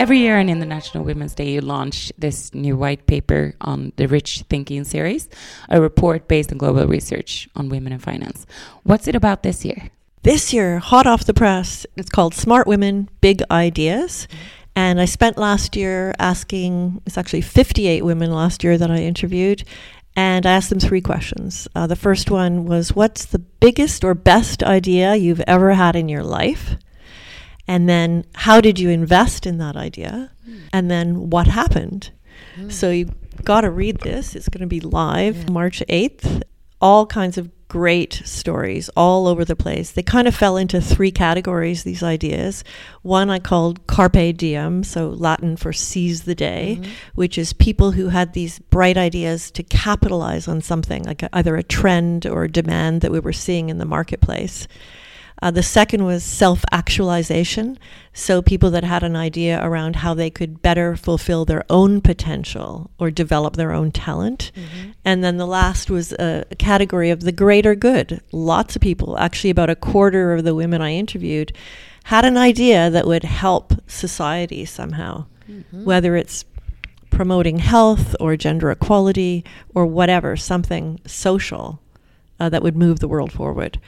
Every 0.00 0.20
year 0.20 0.38
on 0.38 0.48
International 0.48 1.04
Women's 1.04 1.34
Day, 1.34 1.50
you 1.50 1.60
launch 1.60 2.10
this 2.16 2.54
new 2.54 2.74
white 2.74 3.06
paper 3.06 3.54
on 3.60 3.92
the 3.96 4.08
Rich 4.08 4.44
Thinking 4.48 4.84
series, 4.84 5.28
a 5.68 5.78
report 5.78 6.26
based 6.26 6.50
on 6.50 6.56
global 6.56 6.86
research 6.86 7.50
on 7.54 7.68
women 7.68 7.92
in 7.92 7.98
finance. 7.98 8.46
What's 8.82 9.08
it 9.08 9.14
about 9.14 9.42
this 9.42 9.62
year? 9.62 9.90
This 10.22 10.54
year, 10.54 10.78
hot 10.78 11.06
off 11.06 11.26
the 11.26 11.34
press, 11.34 11.84
it's 11.98 12.08
called 12.08 12.32
Smart 12.32 12.66
Women, 12.66 13.10
Big 13.20 13.42
Ideas. 13.50 14.26
And 14.74 14.98
I 14.98 15.04
spent 15.04 15.36
last 15.36 15.76
year 15.76 16.14
asking, 16.18 17.02
it's 17.04 17.18
actually 17.18 17.42
58 17.42 18.02
women 18.02 18.32
last 18.32 18.64
year 18.64 18.78
that 18.78 18.90
I 18.90 19.00
interviewed, 19.00 19.64
and 20.16 20.46
I 20.46 20.52
asked 20.52 20.70
them 20.70 20.80
three 20.80 21.02
questions. 21.02 21.68
Uh, 21.74 21.86
the 21.86 21.94
first 21.94 22.30
one 22.30 22.64
was, 22.64 22.96
What's 22.96 23.26
the 23.26 23.38
biggest 23.38 24.02
or 24.02 24.14
best 24.14 24.62
idea 24.62 25.16
you've 25.16 25.42
ever 25.46 25.74
had 25.74 25.94
in 25.94 26.08
your 26.08 26.24
life? 26.24 26.76
And 27.70 27.88
then 27.88 28.24
how 28.34 28.60
did 28.60 28.80
you 28.80 28.90
invest 28.90 29.46
in 29.46 29.58
that 29.58 29.76
idea? 29.76 30.32
Mm. 30.44 30.60
And 30.72 30.90
then 30.90 31.30
what 31.30 31.46
happened? 31.46 32.10
Mm. 32.56 32.72
So 32.72 32.90
you 32.90 33.14
got 33.44 33.60
to 33.60 33.70
read 33.70 34.00
this. 34.00 34.34
It's 34.34 34.48
going 34.48 34.62
to 34.62 34.66
be 34.66 34.80
live 34.80 35.36
yeah. 35.36 35.50
March 35.52 35.80
8th. 35.88 36.42
All 36.80 37.06
kinds 37.06 37.38
of 37.38 37.48
great 37.68 38.22
stories 38.24 38.88
all 38.96 39.28
over 39.28 39.44
the 39.44 39.54
place. 39.54 39.92
They 39.92 40.02
kind 40.02 40.26
of 40.26 40.34
fell 40.34 40.56
into 40.56 40.80
three 40.80 41.12
categories, 41.12 41.84
these 41.84 42.02
ideas. 42.02 42.64
One 43.02 43.30
I 43.30 43.38
called 43.38 43.86
Carpe 43.86 44.36
Diem, 44.36 44.82
so 44.82 45.10
Latin 45.10 45.56
for 45.56 45.72
seize 45.72 46.24
the 46.24 46.34
day, 46.34 46.78
mm-hmm. 46.80 46.90
which 47.14 47.38
is 47.38 47.52
people 47.52 47.92
who 47.92 48.08
had 48.08 48.32
these 48.32 48.58
bright 48.58 48.96
ideas 48.96 49.52
to 49.52 49.62
capitalize 49.62 50.48
on 50.48 50.60
something, 50.60 51.04
like 51.04 51.22
either 51.32 51.54
a 51.54 51.62
trend 51.62 52.26
or 52.26 52.42
a 52.42 52.50
demand 52.50 53.02
that 53.02 53.12
we 53.12 53.20
were 53.20 53.32
seeing 53.32 53.68
in 53.68 53.78
the 53.78 53.84
marketplace. 53.84 54.66
Uh, 55.42 55.50
the 55.50 55.62
second 55.62 56.04
was 56.04 56.22
self 56.22 56.64
actualization. 56.70 57.78
So, 58.12 58.42
people 58.42 58.70
that 58.70 58.84
had 58.84 59.02
an 59.02 59.16
idea 59.16 59.64
around 59.64 59.96
how 59.96 60.14
they 60.14 60.30
could 60.30 60.60
better 60.60 60.96
fulfill 60.96 61.44
their 61.44 61.64
own 61.70 62.00
potential 62.00 62.90
or 62.98 63.10
develop 63.10 63.56
their 63.56 63.72
own 63.72 63.90
talent. 63.90 64.52
Mm-hmm. 64.54 64.90
And 65.04 65.24
then 65.24 65.38
the 65.38 65.46
last 65.46 65.90
was 65.90 66.12
a, 66.12 66.44
category 66.58 67.10
of 67.10 67.22
the 67.22 67.32
greater 67.32 67.74
good. 67.74 68.20
Lots 68.32 68.76
of 68.76 68.82
people, 68.82 69.18
actually, 69.18 69.50
about 69.50 69.70
a 69.70 69.76
quarter 69.76 70.34
of 70.34 70.44
the 70.44 70.54
women 70.54 70.82
I 70.82 70.92
interviewed, 70.92 71.52
had 72.04 72.24
an 72.24 72.36
idea 72.36 72.90
that 72.90 73.06
would 73.06 73.24
help 73.24 73.72
society 73.86 74.64
somehow, 74.64 75.26
mm-hmm. 75.48 75.84
whether 75.84 76.16
it's 76.16 76.44
promoting 77.10 77.58
health 77.58 78.14
or 78.20 78.36
gender 78.36 78.70
equality 78.70 79.44
or 79.74 79.86
whatever, 79.86 80.36
something 80.36 81.00
social 81.06 81.80
uh, 82.38 82.48
that 82.48 82.62
would 82.62 82.76
move 82.76 83.00
the 83.00 83.08
world 83.08 83.32
forward 83.32 83.78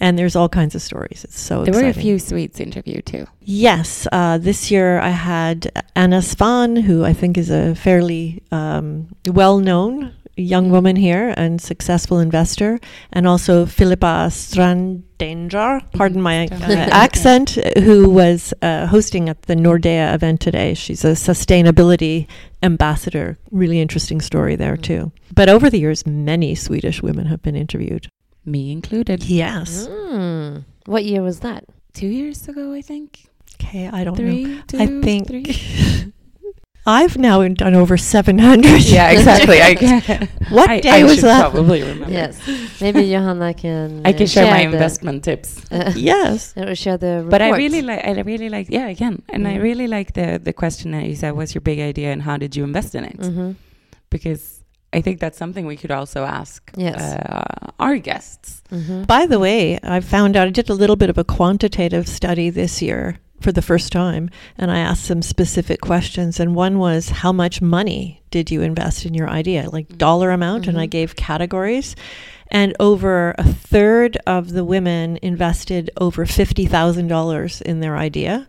and 0.00 0.18
there's 0.18 0.34
all 0.34 0.48
kinds 0.48 0.74
of 0.74 0.82
stories. 0.82 1.24
It's 1.24 1.38
so 1.38 1.62
there 1.64 1.74
exciting. 1.74 1.84
were 1.84 1.90
a 1.90 2.02
few 2.02 2.18
Swedes 2.18 2.58
interviewed 2.58 3.06
too. 3.06 3.26
Yes, 3.40 4.08
uh, 4.10 4.38
this 4.38 4.70
year 4.70 4.98
I 4.98 5.10
had 5.10 5.70
Anna 5.94 6.22
Svan, 6.22 6.76
who 6.76 7.04
I 7.04 7.12
think 7.12 7.36
is 7.36 7.50
a 7.50 7.74
fairly 7.74 8.42
um, 8.50 9.08
well-known 9.26 10.14
young 10.36 10.70
woman 10.70 10.96
here 10.96 11.34
and 11.36 11.60
successful 11.60 12.18
investor, 12.18 12.80
and 13.12 13.26
also 13.26 13.66
Philippa 13.66 14.28
Strandanger, 14.30 15.82
pardon 15.92 16.22
my 16.22 16.46
uh, 16.46 16.48
accent, 16.90 17.50
who 17.76 18.08
was 18.08 18.54
uh, 18.62 18.86
hosting 18.86 19.28
at 19.28 19.42
the 19.42 19.54
Nordea 19.54 20.14
event 20.14 20.40
today. 20.40 20.72
She's 20.72 21.04
a 21.04 21.12
sustainability 21.12 22.26
ambassador. 22.62 23.38
Really 23.50 23.80
interesting 23.80 24.22
story 24.22 24.56
there 24.56 24.76
mm. 24.76 24.82
too. 24.82 25.12
But 25.34 25.50
over 25.50 25.68
the 25.68 25.78
years, 25.78 26.06
many 26.06 26.54
Swedish 26.54 27.02
women 27.02 27.26
have 27.26 27.42
been 27.42 27.56
interviewed 27.56 28.08
me 28.44 28.72
included. 28.72 29.24
Yes. 29.24 29.86
Mm. 29.86 30.64
What 30.86 31.04
year 31.04 31.22
was 31.22 31.40
that? 31.40 31.64
Two 31.92 32.06
years 32.06 32.48
ago, 32.48 32.72
I 32.72 32.82
think. 32.82 33.28
Okay, 33.54 33.88
I 33.88 34.04
don't 34.04 34.16
three, 34.16 34.44
know. 34.44 34.62
Two, 34.66 34.78
I 34.78 34.86
think 34.86 35.28
I've 36.86 37.18
now 37.18 37.46
done 37.46 37.74
over 37.74 37.96
700. 37.98 38.82
Yeah, 38.82 39.10
exactly. 39.10 39.60
I, 39.60 40.28
what 40.48 40.70
I, 40.70 40.80
day 40.80 41.02
I 41.02 41.04
was 41.04 41.20
that? 41.20 41.50
Probably 41.50 41.82
remember. 41.92 42.10
Yes, 42.10 42.40
maybe 42.80 43.10
Johanna 43.10 43.52
can. 43.52 44.02
I 44.04 44.12
can 44.12 44.22
uh, 44.22 44.26
share, 44.26 44.44
share 44.44 44.50
my 44.50 44.64
the, 44.66 44.72
investment 44.72 45.24
tips. 45.24 45.62
Uh, 45.70 45.92
yes, 45.94 46.54
and 46.56 46.76
share 46.76 46.96
the. 46.96 47.16
Reports. 47.16 47.30
But 47.30 47.42
I 47.42 47.50
really 47.50 47.82
like. 47.82 48.04
I 48.04 48.20
really 48.22 48.48
like. 48.48 48.70
Yeah, 48.70 48.86
I 48.86 48.94
can, 48.94 49.22
and 49.28 49.44
mm. 49.44 49.52
I 49.52 49.56
really 49.56 49.88
like 49.88 50.14
the 50.14 50.40
the 50.42 50.54
question 50.54 50.92
that 50.92 51.04
you 51.04 51.14
said. 51.16 51.32
What's 51.32 51.54
your 51.54 51.60
big 51.60 51.80
idea, 51.80 52.12
and 52.12 52.22
how 52.22 52.38
did 52.38 52.56
you 52.56 52.64
invest 52.64 52.94
in 52.94 53.04
it? 53.04 53.18
Mm-hmm. 53.18 53.52
Because 54.08 54.59
I 54.92 55.00
think 55.00 55.20
that's 55.20 55.38
something 55.38 55.66
we 55.66 55.76
could 55.76 55.92
also 55.92 56.24
ask 56.24 56.70
yes. 56.76 57.00
uh, 57.00 57.70
our 57.78 57.96
guests. 57.98 58.62
Mm-hmm. 58.70 59.04
By 59.04 59.26
the 59.26 59.38
way, 59.38 59.78
I 59.82 60.00
found 60.00 60.36
out 60.36 60.48
I 60.48 60.50
did 60.50 60.68
a 60.68 60.74
little 60.74 60.96
bit 60.96 61.10
of 61.10 61.18
a 61.18 61.24
quantitative 61.24 62.08
study 62.08 62.50
this 62.50 62.82
year 62.82 63.18
for 63.40 63.52
the 63.52 63.62
first 63.62 63.92
time, 63.92 64.30
and 64.58 64.70
I 64.70 64.78
asked 64.78 65.04
some 65.04 65.22
specific 65.22 65.80
questions. 65.80 66.40
And 66.40 66.54
one 66.54 66.78
was, 66.78 67.08
How 67.08 67.32
much 67.32 67.62
money 67.62 68.22
did 68.30 68.50
you 68.50 68.62
invest 68.62 69.06
in 69.06 69.14
your 69.14 69.30
idea? 69.30 69.70
Like 69.70 69.86
mm-hmm. 69.88 69.98
dollar 69.98 70.30
amount, 70.32 70.62
mm-hmm. 70.62 70.70
and 70.70 70.78
I 70.78 70.84
mm-hmm. 70.84 70.90
gave 70.90 71.16
categories. 71.16 71.94
And 72.48 72.74
over 72.80 73.36
a 73.38 73.44
third 73.44 74.18
of 74.26 74.50
the 74.50 74.64
women 74.64 75.20
invested 75.22 75.88
over 75.98 76.26
$50,000 76.26 77.62
in 77.62 77.78
their 77.78 77.96
idea 77.96 78.48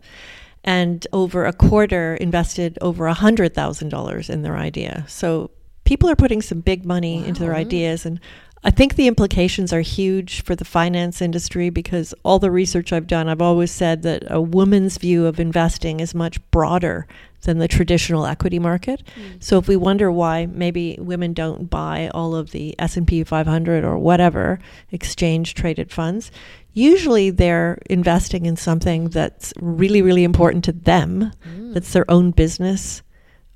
and 0.64 1.06
over 1.14 1.46
a 1.46 1.54
quarter 1.54 2.16
invested 2.16 2.80
over 2.82 3.06
$100,000 3.06 4.30
in 4.30 4.42
their 4.42 4.58
idea. 4.58 5.06
So 5.08 5.52
people 5.84 6.10
are 6.10 6.16
putting 6.16 6.42
some 6.42 6.62
big 6.62 6.86
money 6.86 7.26
into 7.26 7.42
their 7.42 7.56
ideas 7.56 8.06
and 8.06 8.20
I 8.64 8.70
think 8.70 8.94
the 8.94 9.08
implications 9.08 9.74
are 9.74 9.82
huge 9.82 10.44
for 10.44 10.56
the 10.56 10.66
finance 10.66 11.20
industry 11.20 11.72
because 11.72 12.14
all 12.24 12.38
the 12.38 12.52
research 12.52 12.94
I've 12.94 13.08
done, 13.08 13.28
I've 13.28 13.42
always 13.42 13.72
said 13.72 14.04
that 14.04 14.24
a 14.30 14.40
woman's 14.40 15.00
view 15.00 15.26
of 15.26 15.40
investing 15.40 16.00
is 16.00 16.14
much 16.14 16.40
broader 16.52 17.08
than 17.42 17.58
the 17.58 17.68
traditional 17.68 18.28
equity 18.28 18.60
market. 18.60 19.02
So 19.40 19.58
if 19.58 19.68
we 19.68 19.76
wonder 19.76 20.12
why 20.12 20.46
maybe 20.46 20.96
women 21.00 21.34
don't 21.34 21.72
buy 21.72 22.12
all 22.14 22.36
of 22.36 22.52
the 22.52 22.76
S&P 22.78 23.24
500 23.24 23.84
or 23.84 23.98
whatever 23.98 24.60
exchange 24.92 25.56
traded 25.56 25.92
funds, 25.92 26.32
usually 26.74 27.32
they're 27.32 27.80
investing 27.90 28.46
in 28.46 28.58
something 28.58 29.10
that's 29.10 29.54
really 29.60 30.04
really 30.04 30.24
important 30.24 30.64
to 30.66 30.72
them, 30.72 31.32
that's 31.74 31.94
their 31.94 32.10
own 32.12 32.30
business 32.30 33.02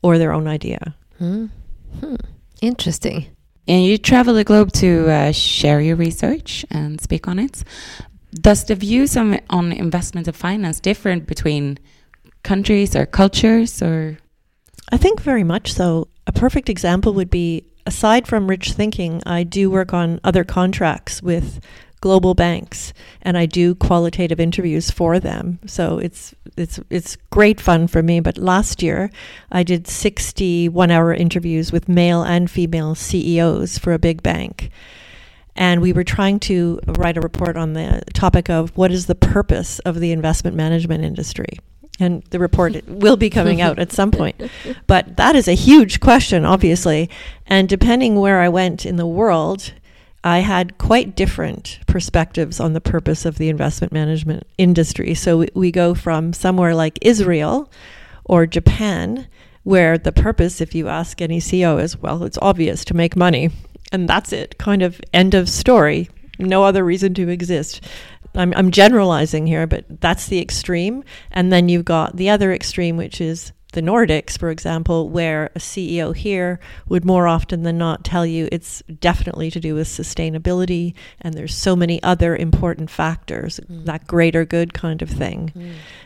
or 0.01 0.17
their 0.17 0.33
own 0.33 0.47
idea. 0.47 0.95
Hmm. 1.19 1.45
Hmm. 1.99 2.15
Interesting. 2.61 3.27
And 3.67 3.83
you 3.83 3.97
travel 3.97 4.33
the 4.33 4.43
globe 4.43 4.71
to 4.73 5.09
uh, 5.09 5.31
share 5.31 5.81
your 5.81 5.95
research 5.95 6.65
and 6.69 7.01
speak 7.01 7.27
on 7.27 7.39
it. 7.39 7.63
Does 8.33 8.65
the 8.65 8.75
views 8.75 9.17
on, 9.17 9.39
on 9.49 9.71
investment 9.71 10.27
and 10.27 10.35
finance 10.35 10.79
differ 10.79 11.19
between 11.19 11.79
countries 12.43 12.95
or 12.95 13.05
cultures 13.05 13.81
or? 13.81 14.17
I 14.91 14.97
think 14.97 15.21
very 15.21 15.43
much 15.43 15.73
so. 15.73 16.09
A 16.27 16.31
perfect 16.31 16.69
example 16.69 17.13
would 17.13 17.29
be 17.29 17.65
aside 17.85 18.27
from 18.27 18.47
rich 18.47 18.73
thinking, 18.73 19.21
I 19.25 19.43
do 19.43 19.69
work 19.69 19.93
on 19.93 20.19
other 20.23 20.43
contracts 20.43 21.21
with 21.21 21.59
global 22.01 22.33
banks 22.33 22.93
and 23.21 23.37
I 23.37 23.45
do 23.45 23.75
qualitative 23.75 24.39
interviews 24.39 24.91
for 24.91 25.19
them. 25.19 25.59
So 25.65 25.97
it's 25.97 26.35
it's 26.57 26.79
it's 26.89 27.17
great 27.31 27.59
fun 27.59 27.87
for 27.87 28.03
me, 28.03 28.19
but 28.19 28.37
last 28.37 28.83
year 28.83 29.09
I 29.51 29.63
did 29.63 29.87
60 29.87 30.69
one-hour 30.69 31.13
interviews 31.13 31.71
with 31.71 31.89
male 31.89 32.23
and 32.23 32.49
female 32.49 32.95
CEOs 32.95 33.77
for 33.77 33.93
a 33.93 33.99
big 33.99 34.21
bank. 34.21 34.69
And 35.55 35.81
we 35.81 35.93
were 35.93 36.03
trying 36.03 36.39
to 36.41 36.79
write 36.85 37.17
a 37.17 37.21
report 37.21 37.55
on 37.55 37.73
the 37.73 38.01
topic 38.13 38.49
of 38.49 38.75
what 38.77 38.91
is 38.91 39.05
the 39.05 39.15
purpose 39.15 39.79
of 39.79 39.99
the 39.99 40.11
investment 40.11 40.55
management 40.55 41.03
industry. 41.03 41.59
And 41.97 42.23
the 42.29 42.39
report 42.39 42.75
will 42.87 43.15
be 43.15 43.29
coming 43.29 43.61
out 43.61 43.79
at 43.79 43.93
some 43.93 44.11
point. 44.11 44.41
But 44.85 45.15
that 45.15 45.35
is 45.35 45.47
a 45.47 45.53
huge 45.53 46.01
question, 46.01 46.43
obviously. 46.43 47.09
And 47.47 47.69
depending 47.69 48.19
where 48.19 48.41
I 48.41 48.49
went 48.49 48.85
in 48.85 48.97
the 48.97 49.07
world, 49.07 49.71
I 50.25 50.39
had 50.39 50.79
quite 50.79 51.15
different 51.15 51.79
perspectives 51.85 52.59
on 52.59 52.73
the 52.73 52.81
purpose 52.81 53.25
of 53.25 53.37
the 53.37 53.47
investment 53.47 53.93
management 53.93 54.47
industry. 54.57 55.13
So 55.13 55.45
we, 55.53 55.71
go 55.71 55.93
from 55.93 56.33
somewhere 56.33 56.73
like 56.73 56.97
Israel 57.03 57.71
or 58.23 58.47
Japan, 58.47 59.27
where 59.61 59.99
the 59.99 60.11
purpose, 60.11 60.61
if 60.61 60.73
you 60.73 60.87
ask 60.87 61.21
any 61.21 61.39
CEO, 61.39 61.79
is 61.79 62.01
well, 62.01 62.23
it's 62.23 62.39
obvious 62.41 62.83
to 62.85 62.95
make 62.95 63.15
money. 63.15 63.51
And 63.91 64.09
that's 64.09 64.33
it, 64.33 64.57
kind 64.57 64.81
of 64.81 64.99
end 65.13 65.35
of 65.35 65.47
story. 65.47 66.09
No 66.39 66.63
other 66.63 66.83
reason 66.83 67.13
to 67.13 67.29
exist. 67.29 67.81
I'm, 68.33 68.51
I'm 68.55 68.71
generalizing 68.71 69.45
here, 69.45 69.67
but 69.67 69.85
that's 70.01 70.25
the 70.25 70.41
extreme. 70.41 71.03
And 71.29 71.53
then 71.53 71.69
you've 71.69 71.85
got 71.85 72.17
the 72.17 72.31
other 72.31 72.51
extreme, 72.51 72.97
which 72.97 73.21
is 73.21 73.51
the 73.75 73.81
Nordics, 73.81 74.37
for 74.37 74.49
example, 74.49 75.09
where 75.09 75.51
a 75.55 75.59
CEO 75.59 76.15
here 76.15 76.59
would 76.87 77.05
more 77.05 77.27
often 77.27 77.63
than 77.63 77.77
not 77.77 78.03
tell 78.03 78.25
you 78.25 78.49
it's 78.51 78.81
definitely 78.99 79.51
to 79.51 79.59
do 79.59 79.75
with 79.75 79.87
sustainability 79.87 80.93
and 81.21 81.35
there's 81.35 81.53
so 81.53 81.75
many 81.75 82.01
other 82.01 82.35
important 82.35 82.89
factors, 82.89 83.59
that 83.69 84.07
greater 84.07 84.45
good 84.45 84.73
kind 84.73 85.01
of 85.01 85.09
thing. 85.09 85.53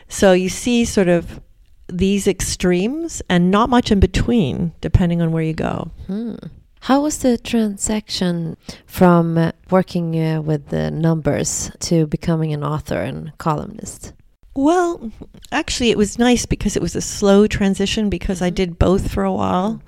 So 0.08 0.32
you 0.32 0.48
see 0.48 0.84
sort 0.84 1.08
of 1.08 1.40
these 1.88 2.26
extremes 2.28 3.22
and 3.28 3.50
not 3.50 3.70
much 3.70 3.90
in 3.90 4.00
between, 4.00 4.72
depending 4.80 5.22
on 5.22 5.32
where 5.32 5.42
you 5.42 5.54
go. 5.54 5.90
Hmm. 6.06 6.34
How 6.80 7.02
was 7.02 7.18
the 7.18 7.36
transaction 7.36 8.56
from 8.86 9.36
uh, 9.36 9.52
working 9.70 10.18
uh, 10.18 10.40
with 10.40 10.68
the 10.68 10.90
numbers 10.90 11.70
to 11.80 12.06
becoming 12.06 12.52
an 12.54 12.64
author 12.64 13.00
and 13.00 13.36
columnist? 13.38 14.14
Well, 14.54 15.10
actually, 15.52 15.90
it 15.90 15.98
was 15.98 16.18
nice 16.18 16.44
because 16.44 16.76
it 16.76 16.82
was 16.82 16.96
a 16.96 17.00
slow 17.00 17.46
transition 17.46 18.10
because 18.10 18.42
I 18.42 18.48
mm-hmm. 18.48 18.54
did 18.54 18.78
both 18.78 19.12
for 19.12 19.24
a 19.24 19.32
while. 19.32 19.74
Mm-hmm. 19.74 19.86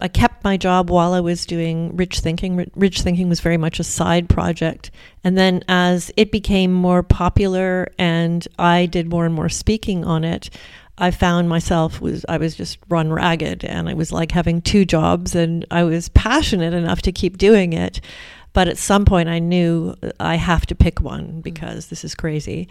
I 0.00 0.08
kept 0.08 0.44
my 0.44 0.56
job 0.56 0.90
while 0.90 1.14
I 1.14 1.20
was 1.20 1.46
doing 1.46 1.96
Rich 1.96 2.20
Thinking. 2.20 2.70
Rich 2.74 3.00
Thinking 3.00 3.28
was 3.28 3.40
very 3.40 3.56
much 3.56 3.80
a 3.80 3.84
side 3.84 4.28
project. 4.28 4.90
And 5.22 5.38
then 5.38 5.62
as 5.68 6.12
it 6.16 6.30
became 6.30 6.72
more 6.72 7.02
popular 7.02 7.88
and 7.98 8.46
I 8.58 8.86
did 8.86 9.08
more 9.08 9.24
and 9.24 9.34
more 9.34 9.48
speaking 9.48 10.04
on 10.04 10.24
it, 10.24 10.50
I 10.98 11.10
found 11.10 11.48
myself 11.48 12.00
was 12.00 12.24
I 12.28 12.36
was 12.36 12.54
just 12.54 12.78
run 12.88 13.12
ragged 13.12 13.64
and 13.64 13.88
I 13.88 13.94
was 13.94 14.12
like 14.12 14.30
having 14.30 14.62
two 14.62 14.84
jobs 14.84 15.34
and 15.34 15.64
I 15.70 15.84
was 15.84 16.08
passionate 16.10 16.74
enough 16.74 17.02
to 17.02 17.12
keep 17.12 17.38
doing 17.38 17.72
it. 17.72 18.00
But 18.52 18.68
at 18.68 18.78
some 18.78 19.04
point 19.04 19.28
I 19.28 19.40
knew 19.40 19.94
uh, 20.02 20.10
I 20.20 20.36
have 20.36 20.66
to 20.66 20.74
pick 20.74 21.00
one 21.00 21.26
mm. 21.26 21.42
because 21.42 21.86
this 21.86 22.04
is 22.04 22.14
crazy. 22.14 22.68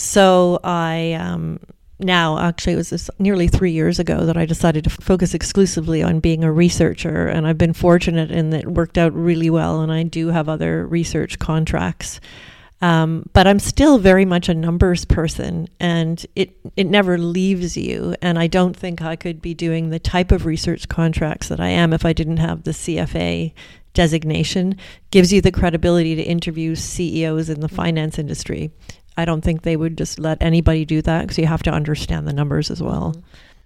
So 0.00 0.60
I 0.64 1.12
um, 1.12 1.60
now 1.98 2.38
actually 2.38 2.72
it 2.72 2.76
was 2.76 3.10
nearly 3.18 3.48
three 3.48 3.72
years 3.72 3.98
ago 3.98 4.24
that 4.24 4.36
I 4.36 4.46
decided 4.46 4.84
to 4.84 4.90
focus 4.90 5.34
exclusively 5.34 6.02
on 6.02 6.20
being 6.20 6.42
a 6.42 6.50
researcher, 6.50 7.26
and 7.26 7.46
I've 7.46 7.58
been 7.58 7.74
fortunate 7.74 8.30
in 8.30 8.48
that 8.50 8.62
it 8.62 8.70
worked 8.70 8.96
out 8.96 9.12
really 9.12 9.50
well, 9.50 9.82
and 9.82 9.92
I 9.92 10.04
do 10.04 10.28
have 10.28 10.48
other 10.48 10.86
research 10.86 11.38
contracts. 11.38 12.18
Um, 12.80 13.28
but 13.34 13.46
I'm 13.46 13.58
still 13.58 13.98
very 13.98 14.24
much 14.24 14.48
a 14.48 14.54
numbers 14.54 15.04
person, 15.04 15.68
and 15.78 16.24
it 16.34 16.56
it 16.76 16.86
never 16.86 17.18
leaves 17.18 17.76
you. 17.76 18.14
And 18.22 18.38
I 18.38 18.46
don't 18.46 18.74
think 18.74 19.02
I 19.02 19.16
could 19.16 19.42
be 19.42 19.52
doing 19.52 19.90
the 19.90 19.98
type 19.98 20.32
of 20.32 20.46
research 20.46 20.88
contracts 20.88 21.48
that 21.48 21.60
I 21.60 21.68
am 21.68 21.92
if 21.92 22.06
I 22.06 22.14
didn't 22.14 22.38
have 22.38 22.62
the 22.62 22.70
CFA 22.70 23.52
designation. 23.92 24.76
Gives 25.10 25.30
you 25.30 25.42
the 25.42 25.52
credibility 25.52 26.14
to 26.14 26.22
interview 26.22 26.74
CEOs 26.74 27.50
in 27.50 27.60
the 27.60 27.68
finance 27.68 28.18
industry. 28.18 28.70
I 29.16 29.24
don't 29.24 29.42
think 29.42 29.62
they 29.62 29.76
would 29.76 29.98
just 29.98 30.18
let 30.18 30.38
anybody 30.40 30.84
do 30.84 31.02
that 31.02 31.22
because 31.22 31.38
you 31.38 31.46
have 31.46 31.62
to 31.64 31.70
understand 31.70 32.26
the 32.26 32.32
numbers 32.32 32.70
as 32.70 32.82
well. 32.82 33.14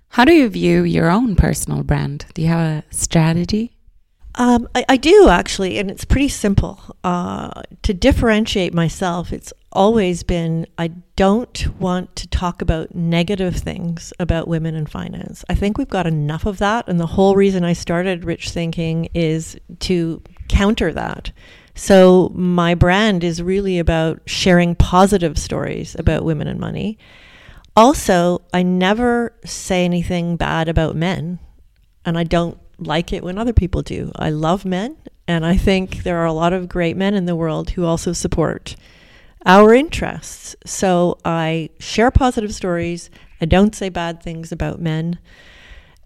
How 0.09 0.24
do 0.24 0.33
you 0.33 0.48
view 0.48 0.85
your 0.85 1.11
own 1.11 1.35
personal 1.37 1.83
brand? 1.83 2.26
Do 2.35 2.42
you 2.42 2.48
have 2.48 2.85
a 2.85 2.94
strategy? 2.94 3.72
Um, 4.37 4.68
I, 4.74 4.85
I 4.88 4.96
do 4.96 5.28
actually, 5.28 5.78
and 5.78 5.90
it's 5.90 6.04
pretty 6.04 6.28
simple. 6.28 6.80
Uh, 7.04 7.62
to 7.83 7.94
differentiate 7.94 8.74
myself, 8.74 9.33
it's 9.33 9.52
always 9.72 10.22
been 10.22 10.66
I 10.78 10.88
don't 11.16 11.66
want 11.80 12.14
to 12.16 12.28
talk 12.28 12.62
about 12.62 12.94
negative 12.94 13.57
things 13.57 14.12
about 14.18 14.48
women 14.48 14.74
in 14.74 14.87
finance. 14.87 15.44
I 15.48 15.54
think 15.54 15.78
we've 15.78 15.88
got 15.88 16.07
enough 16.07 16.46
of 16.46 16.59
that, 16.59 16.88
and 16.88 16.98
the 16.98 17.07
whole 17.07 17.37
reason 17.37 17.64
I 17.64 17.74
started 17.74 18.24
Rich 18.24 18.50
Thinking 18.50 19.09
is 19.14 19.57
to 19.80 20.22
counter 20.48 20.92
that. 20.92 21.30
So 21.74 22.30
my 22.34 22.74
brand 22.74 23.24
is 23.24 23.42
really 23.42 23.78
about 23.78 24.20
sharing 24.26 24.74
positive 24.74 25.38
stories 25.38 25.96
about 25.98 26.24
women 26.24 26.46
and 26.46 26.60
money. 26.60 26.98
Also, 27.76 28.42
I 28.52 28.62
never 28.62 29.34
say 29.44 29.84
anything 29.84 30.37
bad 30.37 30.68
about 30.68 30.94
men, 30.94 31.40
and 32.04 32.16
I 32.16 32.22
don't 32.22 32.58
like 32.78 33.12
it 33.12 33.24
when 33.24 33.38
other 33.38 33.52
people 33.52 33.82
do. 33.82 34.12
I 34.14 34.30
love 34.30 34.64
men, 34.64 34.96
and 35.26 35.44
I 35.44 35.56
think 35.56 36.04
there 36.04 36.18
are 36.18 36.26
a 36.26 36.32
lot 36.32 36.52
of 36.52 36.68
great 36.68 36.96
men 36.96 37.14
in 37.14 37.26
the 37.26 37.34
world 37.34 37.70
who 37.70 37.84
also 37.84 38.12
support 38.12 38.76
our 39.44 39.74
interests. 39.74 40.54
So 40.64 41.18
I 41.24 41.70
share 41.80 42.10
positive 42.10 42.54
stories. 42.54 43.10
I 43.40 43.46
don't 43.46 43.74
say 43.74 43.88
bad 43.88 44.22
things 44.22 44.52
about 44.52 44.80
men. 44.80 45.18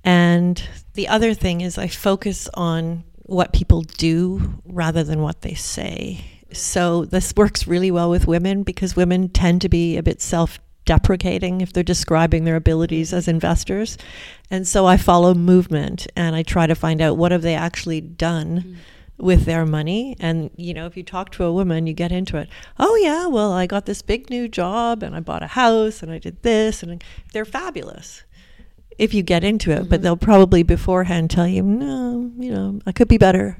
And 0.02 0.62
the 0.94 1.08
other 1.08 1.34
thing 1.34 1.60
is 1.60 1.76
I 1.76 1.88
focus 1.88 2.48
on 2.54 3.04
what 3.28 3.52
people 3.52 3.82
do 3.82 4.54
rather 4.64 5.04
than 5.04 5.20
what 5.20 5.42
they 5.42 5.52
say. 5.52 6.24
So 6.50 7.04
this 7.04 7.34
works 7.36 7.66
really 7.66 7.90
well 7.90 8.08
with 8.08 8.26
women 8.26 8.62
because 8.62 8.96
women 8.96 9.28
tend 9.28 9.60
to 9.60 9.68
be 9.68 9.98
a 9.98 10.02
bit 10.02 10.22
self 10.22 10.58
deprecating 10.86 11.60
if 11.60 11.70
they're 11.70 11.82
describing 11.82 12.44
their 12.44 12.56
abilities 12.56 13.12
as 13.12 13.28
investors. 13.28 13.98
And 14.50 14.66
so 14.66 14.86
I 14.86 14.96
follow 14.96 15.34
movement 15.34 16.06
and 16.16 16.34
I 16.34 16.42
try 16.42 16.66
to 16.66 16.74
find 16.74 17.02
out 17.02 17.18
what 17.18 17.30
have 17.30 17.42
they 17.42 17.54
actually 17.54 18.00
done 18.00 18.62
mm. 18.62 18.76
with 19.22 19.44
their 19.44 19.66
money. 19.66 20.16
And 20.18 20.50
you 20.56 20.72
know, 20.72 20.86
if 20.86 20.96
you 20.96 21.02
talk 21.02 21.30
to 21.32 21.44
a 21.44 21.52
woman, 21.52 21.86
you 21.86 21.92
get 21.92 22.10
into 22.10 22.38
it. 22.38 22.48
Oh 22.78 22.96
yeah, 22.96 23.26
well, 23.26 23.52
I 23.52 23.66
got 23.66 23.84
this 23.84 24.00
big 24.00 24.30
new 24.30 24.48
job 24.48 25.02
and 25.02 25.14
I 25.14 25.20
bought 25.20 25.42
a 25.42 25.48
house 25.48 26.02
and 26.02 26.10
I 26.10 26.18
did 26.18 26.42
this 26.42 26.82
and 26.82 27.04
they're 27.34 27.44
fabulous. 27.44 28.22
If 28.98 29.14
you 29.14 29.22
get 29.22 29.44
into 29.44 29.70
it, 29.70 29.88
but 29.88 30.02
they'll 30.02 30.16
probably 30.16 30.62
beforehand 30.64 31.30
tell 31.30 31.46
you, 31.46 31.62
"No, 31.62 32.30
you 32.38 32.50
know, 32.50 32.80
I 32.84 32.92
could 32.92 33.08
be 33.08 33.18
better." 33.18 33.56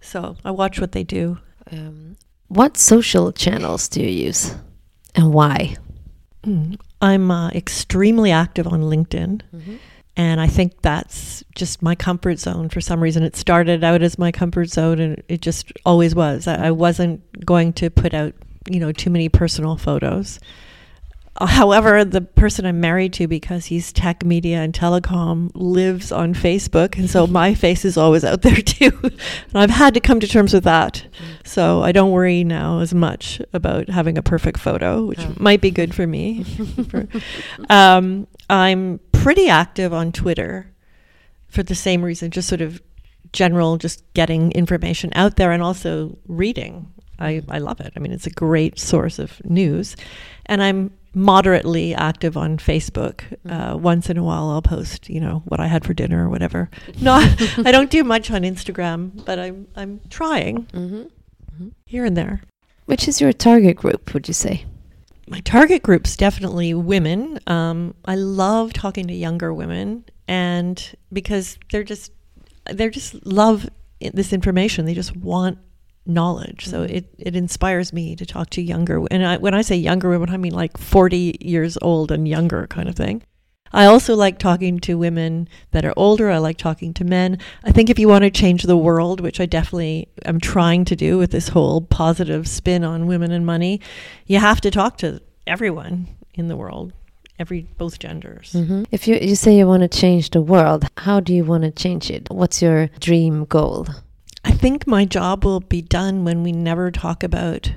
So, 0.00 0.36
I 0.44 0.50
watch 0.50 0.80
what 0.80 0.92
they 0.92 1.04
do. 1.04 1.38
Um, 1.70 2.16
what 2.48 2.76
social 2.76 3.32
channels 3.32 3.88
do 3.88 4.02
you 4.02 4.08
use 4.08 4.54
and 5.14 5.32
why? 5.32 5.76
Mm. 6.44 6.78
I'm 7.00 7.30
uh, 7.30 7.50
extremely 7.50 8.30
active 8.30 8.66
on 8.66 8.82
LinkedIn. 8.82 9.40
And 10.16 10.40
I 10.40 10.46
think 10.46 10.80
that's 10.82 11.42
just 11.56 11.82
my 11.82 11.94
comfort 11.94 12.38
zone 12.38 12.68
for 12.68 12.80
some 12.80 13.02
reason. 13.02 13.24
It 13.24 13.34
started 13.34 13.82
out 13.82 14.02
as 14.02 14.18
my 14.18 14.30
comfort 14.30 14.66
zone 14.66 15.00
and 15.00 15.22
it 15.28 15.40
just 15.40 15.72
always 15.84 16.14
was. 16.14 16.46
I, 16.46 16.68
I 16.68 16.70
wasn't 16.70 17.44
going 17.44 17.72
to 17.74 17.90
put 17.90 18.14
out, 18.14 18.32
you 18.68 18.78
know, 18.78 18.92
too 18.92 19.10
many 19.10 19.28
personal 19.28 19.76
photos. 19.76 20.38
However, 21.40 22.04
the 22.04 22.20
person 22.20 22.64
I'm 22.64 22.80
married 22.80 23.12
to, 23.14 23.26
because 23.26 23.66
he's 23.66 23.92
tech, 23.92 24.24
media, 24.24 24.58
and 24.58 24.72
telecom, 24.72 25.50
lives 25.54 26.12
on 26.12 26.32
Facebook. 26.32 26.96
And 26.96 27.10
so 27.10 27.26
my 27.26 27.54
face 27.64 27.84
is 27.84 27.96
always 27.96 28.24
out 28.24 28.42
there 28.42 28.54
too. 28.56 28.92
and 29.02 29.12
I've 29.54 29.70
had 29.70 29.94
to 29.94 30.00
come 30.00 30.20
to 30.20 30.28
terms 30.28 30.52
with 30.54 30.62
that. 30.64 31.04
So 31.44 31.82
I 31.82 31.90
don't 31.90 32.12
worry 32.12 32.44
now 32.44 32.78
as 32.78 32.94
much 32.94 33.40
about 33.52 33.88
having 33.88 34.16
a 34.16 34.22
perfect 34.22 34.60
photo, 34.60 35.04
which 35.04 35.20
Oh. 35.20 35.34
might 35.38 35.60
be 35.60 35.70
good 35.72 35.94
for 35.94 36.06
me. 36.06 36.44
Um, 37.70 38.26
I'm 38.50 39.00
pretty 39.12 39.48
active 39.48 39.92
on 39.92 40.12
Twitter 40.12 40.70
for 41.48 41.62
the 41.62 41.74
same 41.74 42.02
reason, 42.02 42.30
just 42.30 42.48
sort 42.48 42.60
of 42.60 42.82
general, 43.32 43.76
just 43.76 44.04
getting 44.14 44.52
information 44.52 45.10
out 45.14 45.36
there 45.36 45.50
and 45.52 45.62
also 45.62 46.16
reading. 46.28 46.92
I, 47.18 47.42
I 47.48 47.58
love 47.58 47.80
it. 47.80 47.92
I 47.96 48.00
mean, 48.00 48.12
it's 48.12 48.26
a 48.26 48.30
great 48.30 48.78
source 48.78 49.18
of 49.18 49.44
news. 49.44 49.96
And 50.46 50.62
I'm 50.62 50.90
moderately 51.14 51.94
active 51.94 52.36
on 52.36 52.58
Facebook. 52.58 53.22
Uh, 53.48 53.76
once 53.76 54.10
in 54.10 54.18
a 54.18 54.22
while, 54.22 54.50
I'll 54.50 54.62
post, 54.62 55.08
you 55.08 55.20
know, 55.20 55.42
what 55.46 55.60
I 55.60 55.66
had 55.68 55.84
for 55.84 55.94
dinner 55.94 56.26
or 56.26 56.28
whatever. 56.30 56.70
No, 57.00 57.14
I 57.14 57.70
don't 57.72 57.90
do 57.90 58.02
much 58.04 58.30
on 58.30 58.42
Instagram, 58.42 59.24
but 59.24 59.38
I'm 59.38 59.66
I'm 59.76 60.00
trying 60.10 60.64
Mm-hmm. 60.72 61.68
here 61.86 62.04
and 62.04 62.16
there. 62.16 62.42
Which 62.86 63.06
is 63.08 63.20
your 63.20 63.32
target 63.32 63.76
group, 63.76 64.12
would 64.12 64.26
you 64.28 64.34
say? 64.34 64.64
My 65.28 65.40
target 65.40 65.82
group's 65.82 66.16
definitely 66.16 66.74
women. 66.74 67.38
Um, 67.46 67.94
I 68.04 68.14
love 68.16 68.72
talking 68.74 69.06
to 69.06 69.14
younger 69.14 69.54
women, 69.54 70.04
and 70.28 70.94
because 71.12 71.58
they're 71.72 71.84
just 71.84 72.12
they're 72.70 72.90
just 72.90 73.24
love 73.24 73.68
this 74.00 74.32
information. 74.32 74.84
They 74.84 74.94
just 74.94 75.16
want 75.16 75.58
knowledge. 76.06 76.66
So 76.66 76.82
it, 76.82 77.06
it 77.18 77.34
inspires 77.34 77.92
me 77.92 78.14
to 78.16 78.26
talk 78.26 78.50
to 78.50 78.62
younger. 78.62 79.02
And 79.10 79.24
I, 79.24 79.36
when 79.38 79.54
I 79.54 79.62
say 79.62 79.76
younger 79.76 80.10
women, 80.10 80.30
I 80.30 80.36
mean 80.36 80.54
like 80.54 80.76
forty 80.76 81.36
years 81.40 81.78
old 81.80 82.10
and 82.10 82.28
younger 82.28 82.66
kind 82.66 82.88
of 82.88 82.94
thing. 82.94 83.22
I 83.72 83.86
also 83.86 84.14
like 84.14 84.38
talking 84.38 84.78
to 84.80 84.96
women 84.96 85.48
that 85.72 85.84
are 85.84 85.92
older. 85.96 86.30
I 86.30 86.38
like 86.38 86.58
talking 86.58 86.94
to 86.94 87.04
men. 87.04 87.38
I 87.64 87.72
think 87.72 87.90
if 87.90 87.98
you 87.98 88.06
want 88.06 88.22
to 88.22 88.30
change 88.30 88.62
the 88.62 88.76
world, 88.76 89.20
which 89.20 89.40
I 89.40 89.46
definitely 89.46 90.06
am 90.24 90.38
trying 90.38 90.84
to 90.84 90.94
do 90.94 91.18
with 91.18 91.32
this 91.32 91.48
whole 91.48 91.80
positive 91.80 92.46
spin 92.46 92.84
on 92.84 93.08
women 93.08 93.32
and 93.32 93.44
money, 93.44 93.80
you 94.26 94.38
have 94.38 94.60
to 94.60 94.70
talk 94.70 94.98
to 94.98 95.20
everyone 95.46 96.06
in 96.34 96.46
the 96.46 96.56
world, 96.56 96.92
every 97.36 97.62
both 97.76 97.98
genders. 97.98 98.52
Mm-hmm. 98.52 98.84
If 98.92 99.08
you, 99.08 99.16
you 99.16 99.34
say 99.34 99.58
you 99.58 99.66
want 99.66 99.82
to 99.82 99.88
change 99.88 100.30
the 100.30 100.40
world, 100.40 100.84
how 100.98 101.18
do 101.18 101.34
you 101.34 101.44
want 101.44 101.64
to 101.64 101.72
change 101.72 102.12
it? 102.12 102.28
What's 102.30 102.62
your 102.62 102.90
dream 103.00 103.44
goal? 103.44 103.88
I 104.44 104.52
think 104.52 104.86
my 104.86 105.04
job 105.04 105.44
will 105.44 105.60
be 105.60 105.82
done 105.82 106.24
when 106.24 106.42
we 106.42 106.52
never 106.52 106.90
talk 106.90 107.22
about 107.22 107.72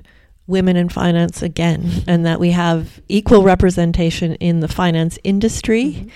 women 0.47 0.77
in 0.77 0.89
finance 0.89 1.41
again 1.41 1.89
and 2.07 2.25
that 2.25 2.39
we 2.39 2.51
have 2.51 3.01
equal 3.07 3.43
representation 3.43 4.35
in 4.35 4.59
the 4.59 4.67
finance 4.67 5.17
industry 5.23 6.09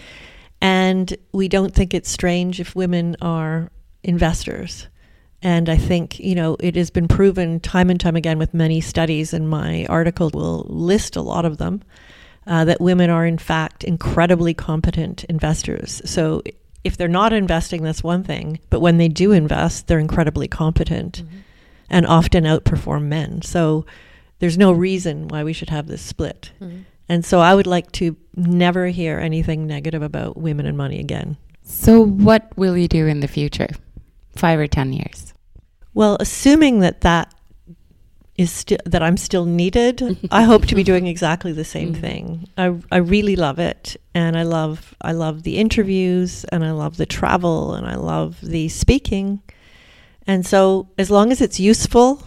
and 0.62 1.16
we 1.34 1.48
don't 1.48 1.74
think 1.74 1.94
it's 1.94 2.10
strange 2.10 2.60
if 2.60 2.76
women 2.76 3.16
are 3.22 3.72
investors. 4.04 4.88
And 5.42 5.70
I 5.70 5.76
think, 5.76 6.20
you 6.20 6.36
know, 6.36 6.56
it 6.60 6.76
has 6.76 6.92
been 6.92 7.08
proven 7.08 7.60
time 7.60 7.90
and 7.90 8.00
time 8.00 8.16
again 8.16 8.38
with 8.38 8.54
many 8.54 8.80
studies, 8.80 9.34
and 9.34 9.50
my 9.50 9.88
article 9.88 10.30
will 10.32 10.68
list 10.70 11.16
a 11.16 11.22
lot 11.22 11.46
of 11.46 11.58
them, 11.58 11.82
uh, 12.46 12.64
that 12.66 12.80
women 12.80 13.10
are, 13.10 13.26
in 13.26 13.40
fact, 13.40 13.84
incredibly 13.84 14.54
competent 14.54 15.24
investors. 15.24 16.00
So 16.06 16.44
if 16.84 16.98
they're 16.98 17.08
not 17.08 17.34
investing, 17.34 17.84
that's 17.84 18.04
one 18.04 18.24
thing. 18.24 18.60
But 18.70 18.80
when 18.80 18.98
they 18.98 19.08
do 19.08 19.32
invest, 19.32 19.88
they're 19.88 20.00
incredibly 20.00 20.48
competent 20.48 21.24
mm-hmm. 21.24 21.38
and 21.90 22.06
often 22.06 22.44
outperform 22.44 23.04
men. 23.04 23.42
So 23.42 23.86
there's 24.40 24.58
no 24.58 24.72
reason 24.72 25.28
why 25.28 25.44
we 25.44 25.54
should 25.54 25.70
have 25.70 25.88
this 25.88 26.02
split. 26.02 26.52
Mm-hmm. 26.60 26.82
And 27.08 27.26
so 27.26 27.40
I 27.40 27.54
would 27.54 27.68
like 27.68 27.92
to 27.94 28.16
never 28.36 28.88
hear 28.88 29.20
anything 29.20 29.68
negative 29.68 30.02
about 30.02 30.38
women 30.38 30.66
and 30.66 30.78
money 30.78 31.00
again. 31.00 31.38
So, 31.64 32.02
what 32.02 32.52
will 32.58 32.78
you 32.78 32.88
do 32.88 33.06
in 33.06 33.20
the 33.20 33.28
future? 33.28 33.70
Five 34.36 34.60
or 34.60 34.68
10 34.68 34.94
years? 34.94 35.34
Well, 35.94 36.18
assuming 36.20 36.80
that 36.80 37.02
that 37.02 37.34
is 38.42 38.52
still 38.52 38.78
that 38.86 39.02
I'm 39.04 39.18
still 39.18 39.46
needed, 39.46 40.18
I 40.32 40.44
hope 40.44 40.66
to 40.68 40.76
be 40.76 40.84
doing 40.84 41.08
exactly 41.08 41.52
the 41.54 41.64
same 41.76 41.94
Mhm. 41.94 42.02
thing. 42.02 42.48
I 42.58 42.76
I 42.92 42.98
really 42.98 43.36
love 43.36 43.60
it, 43.60 43.96
and 44.14 44.38
I 44.38 44.44
love 44.44 44.94
I 45.02 45.12
love 45.14 45.44
the 45.44 45.58
interviews, 45.58 46.46
and 46.52 46.64
I 46.66 46.72
love 46.72 46.98
the 46.98 47.06
travel, 47.06 47.74
and 47.74 47.86
I 47.88 47.96
love 47.96 48.38
the 48.42 48.68
speaking, 48.70 49.40
and 50.28 50.46
so 50.46 50.88
as 50.98 51.10
long 51.10 51.32
as 51.32 51.42
it's 51.42 51.60
useful 51.60 52.22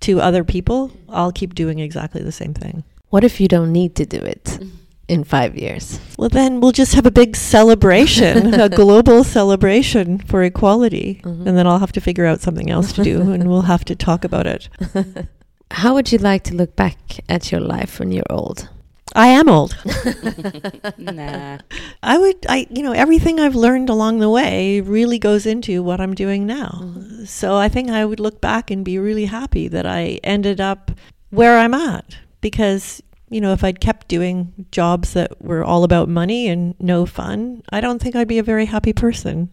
to 0.00 0.20
other 0.20 0.44
people, 0.44 0.90
I'll 1.08 1.32
keep 1.32 1.54
doing 1.54 1.78
exactly 1.78 2.22
the 2.22 2.32
same 2.32 2.54
thing. 2.54 2.82
What 3.10 3.24
if 3.24 3.40
you 3.40 3.48
don't 3.48 3.72
need 3.72 3.94
to 3.96 4.06
do 4.06 4.18
it 4.18 4.58
in 5.12 5.24
five 5.24 5.52
years? 5.56 6.00
Well, 6.18 6.28
then 6.30 6.60
we'll 6.60 6.72
just 6.82 6.94
have 6.94 7.06
a 7.06 7.10
big 7.10 7.36
celebration, 7.36 8.54
a 8.66 8.68
global 8.68 9.24
celebration 9.24 10.18
for 10.30 10.42
equality, 10.42 11.20
Mhm. 11.24 11.46
and 11.46 11.56
then 11.56 11.66
I'll 11.66 11.78
have 11.84 11.92
to 11.92 12.00
figure 12.00 12.26
out 12.30 12.40
something 12.40 12.70
else 12.70 12.92
to 12.94 13.02
do, 13.04 13.16
and 13.32 13.48
we'll 13.48 13.68
have 13.74 13.84
to 13.84 13.94
talk 13.94 14.24
about 14.24 14.46
it. 14.46 14.68
How 15.70 15.94
would 15.94 16.12
you 16.12 16.18
like 16.18 16.42
to 16.44 16.54
look 16.54 16.76
back 16.76 16.98
at 17.28 17.50
your 17.52 17.60
life 17.60 17.98
when 18.00 18.12
you're 18.12 18.30
old? 18.30 18.68
I 19.14 19.28
am 19.40 19.48
old. 19.48 19.76
nah. 20.98 21.58
I 22.02 22.18
would, 22.18 22.46
I, 22.48 22.66
you 22.70 22.82
know, 22.82 22.92
everything 22.92 23.38
I've 23.40 23.54
learned 23.54 23.90
along 23.90 24.20
the 24.20 24.30
way 24.30 24.80
really 24.80 25.18
goes 25.18 25.44
into 25.46 25.82
what 25.82 26.00
I'm 26.00 26.14
doing 26.14 26.46
now. 26.46 26.80
Mhm. 26.82 27.26
So 27.28 27.56
I 27.56 27.68
think 27.68 27.90
I 27.90 28.04
would 28.04 28.20
look 28.20 28.40
back 28.40 28.70
and 28.70 28.84
be 28.84 28.98
really 28.98 29.26
happy 29.26 29.68
that 29.68 29.86
I 29.86 30.18
ended 30.24 30.60
up 30.60 30.90
where 31.30 31.58
I'm 31.58 31.74
at 31.74 32.16
because, 32.40 33.02
you 33.32 33.40
know, 33.40 33.52
if 33.52 33.64
I'd 33.64 33.80
kept 33.80 34.08
doing 34.08 34.66
jobs 34.70 35.14
that 35.14 35.40
were 35.42 35.64
all 35.64 35.84
about 35.84 36.08
money 36.08 36.48
and 36.48 36.74
no 36.78 37.06
fun, 37.06 37.62
I 37.72 37.80
don't 37.80 38.00
think 38.00 38.14
I'd 38.14 38.28
be 38.28 38.38
a 38.38 38.42
very 38.42 38.66
happy 38.66 38.92
person. 38.92 39.50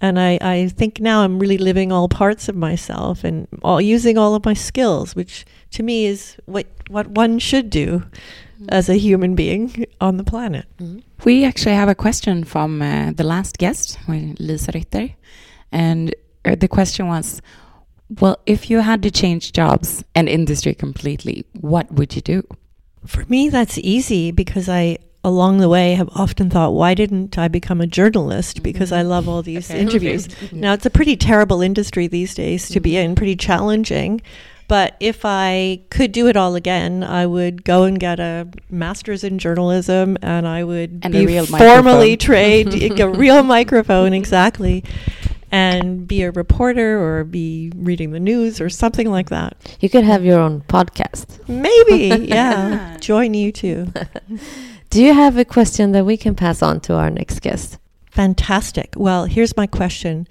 And 0.00 0.20
I, 0.20 0.38
I 0.42 0.68
think 0.68 1.00
now 1.00 1.22
I'm 1.22 1.38
really 1.38 1.56
living 1.56 1.90
all 1.90 2.08
parts 2.08 2.50
of 2.50 2.54
myself 2.54 3.24
and 3.24 3.48
all, 3.62 3.80
using 3.80 4.18
all 4.18 4.34
of 4.34 4.44
my 4.44 4.52
skills, 4.52 5.16
which 5.16 5.46
to 5.70 5.82
me 5.82 6.04
is 6.04 6.36
what, 6.44 6.66
what 6.90 7.06
one 7.08 7.38
should 7.38 7.70
do 7.70 8.02
as 8.68 8.90
a 8.90 8.96
human 8.96 9.34
being 9.34 9.86
on 10.02 10.18
the 10.18 10.24
planet. 10.24 10.66
We 11.24 11.44
actually 11.44 11.74
have 11.74 11.88
a 11.88 11.94
question 11.94 12.44
from 12.44 12.82
uh, 12.82 13.12
the 13.12 13.24
last 13.24 13.56
guest, 13.56 13.98
Lisa 14.06 14.72
Ritter. 14.74 15.08
And 15.72 16.14
uh, 16.44 16.56
the 16.56 16.68
question 16.68 17.08
was 17.08 17.40
Well, 18.20 18.38
if 18.44 18.68
you 18.68 18.80
had 18.80 19.02
to 19.04 19.10
change 19.10 19.52
jobs 19.52 20.04
and 20.14 20.28
industry 20.28 20.74
completely, 20.74 21.46
what 21.52 21.90
would 21.90 22.14
you 22.14 22.20
do? 22.20 22.42
For 23.06 23.24
me, 23.28 23.48
that's 23.48 23.78
easy 23.78 24.30
because 24.30 24.68
I, 24.68 24.98
along 25.22 25.58
the 25.58 25.68
way, 25.68 25.94
have 25.94 26.08
often 26.14 26.50
thought, 26.50 26.72
why 26.72 26.94
didn't 26.94 27.38
I 27.38 27.48
become 27.48 27.80
a 27.80 27.86
journalist? 27.86 28.62
Because 28.62 28.92
I 28.92 29.02
love 29.02 29.28
all 29.28 29.42
these 29.42 29.70
Okay. 29.70 29.80
interviews. 29.80 30.28
Now, 30.52 30.72
it's 30.72 30.86
a 30.86 30.90
pretty 30.90 31.16
terrible 31.16 31.60
industry 31.60 32.06
these 32.06 32.34
days 32.34 32.68
to 32.70 32.80
be 32.80 32.96
in, 32.96 33.14
pretty 33.14 33.36
challenging. 33.36 34.22
But 34.66 34.96
if 34.98 35.26
I 35.26 35.80
could 35.90 36.12
do 36.12 36.26
it 36.26 36.36
all 36.38 36.54
again, 36.54 37.04
I 37.04 37.26
would 37.26 37.64
go 37.64 37.84
and 37.84 38.00
get 38.00 38.18
a 38.18 38.48
master's 38.70 39.22
in 39.22 39.38
journalism 39.38 40.16
and 40.22 40.48
I 40.48 40.64
would 40.64 41.00
And 41.02 41.12
be 41.12 41.38
formally 41.44 42.16
trained, 42.16 42.72
a 42.98 43.08
real 43.08 43.42
microphone, 43.42 44.14
exactly, 44.14 44.82
and 45.54 46.08
be 46.08 46.22
a 46.22 46.32
reporter 46.32 47.00
or 47.00 47.22
be 47.22 47.70
reading 47.76 48.10
the 48.10 48.18
news 48.18 48.60
or 48.60 48.68
something 48.68 49.08
like 49.08 49.30
that. 49.30 49.56
You 49.78 49.88
could 49.88 50.02
have 50.02 50.24
your 50.24 50.40
own 50.40 50.62
podcast. 50.62 51.48
Maybe, 51.48 52.24
yeah. 52.28 52.96
Join 52.98 53.34
you 53.34 53.52
too. 53.52 53.86
Do 54.90 55.00
you 55.00 55.14
have 55.14 55.38
a 55.38 55.44
question 55.44 55.92
that 55.92 56.04
we 56.04 56.16
can 56.16 56.34
pass 56.34 56.60
on 56.60 56.80
to 56.80 56.94
our 56.94 57.08
next 57.08 57.40
guest? 57.40 57.78
Fantastic. 58.10 58.94
Well, 58.96 59.26
here's 59.26 59.56
my 59.56 59.68
question. 59.68 60.26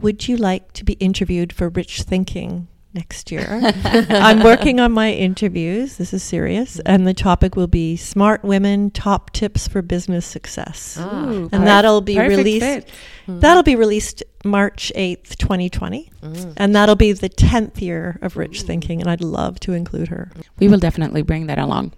Would 0.00 0.26
you 0.26 0.36
like 0.36 0.72
to 0.72 0.84
be 0.84 0.94
interviewed 0.94 1.52
for 1.52 1.68
Rich 1.68 2.02
Thinking 2.02 2.66
next 2.94 3.30
year? 3.30 3.60
I'm 3.84 4.42
working 4.42 4.80
on 4.80 4.92
my 4.92 5.12
interviews. 5.12 5.96
This 5.96 6.14
is 6.14 6.22
serious. 6.22 6.80
And 6.86 7.06
the 7.06 7.14
topic 7.14 7.56
will 7.56 7.66
be 7.66 7.96
Smart 7.96 8.44
Women 8.44 8.90
Top 8.90 9.30
Tips 9.32 9.68
for 9.68 9.82
Business 9.82 10.24
Success. 10.24 10.96
Ah. 11.00 11.28
Ooh, 11.28 11.48
And 11.52 11.66
that'll 11.66 12.00
be 12.00 12.18
released 12.18 12.64
fit. 12.64 12.90
That'll 13.26 13.62
be 13.62 13.76
released 13.76 14.22
March 14.44 14.92
8th, 14.94 15.36
2020. 15.36 16.10
Mm. 16.22 16.54
And 16.56 16.74
that'll 16.74 16.96
be 16.96 17.12
the 17.12 17.30
10th 17.30 17.80
year 17.80 18.18
of 18.22 18.36
Rich 18.36 18.62
Thinking. 18.62 19.00
And 19.00 19.10
I'd 19.10 19.22
love 19.22 19.58
to 19.60 19.72
include 19.72 20.08
her. 20.08 20.30
We 20.58 20.68
will 20.68 20.78
definitely 20.78 21.22
bring 21.22 21.46
that 21.46 21.58
along. 21.58 21.92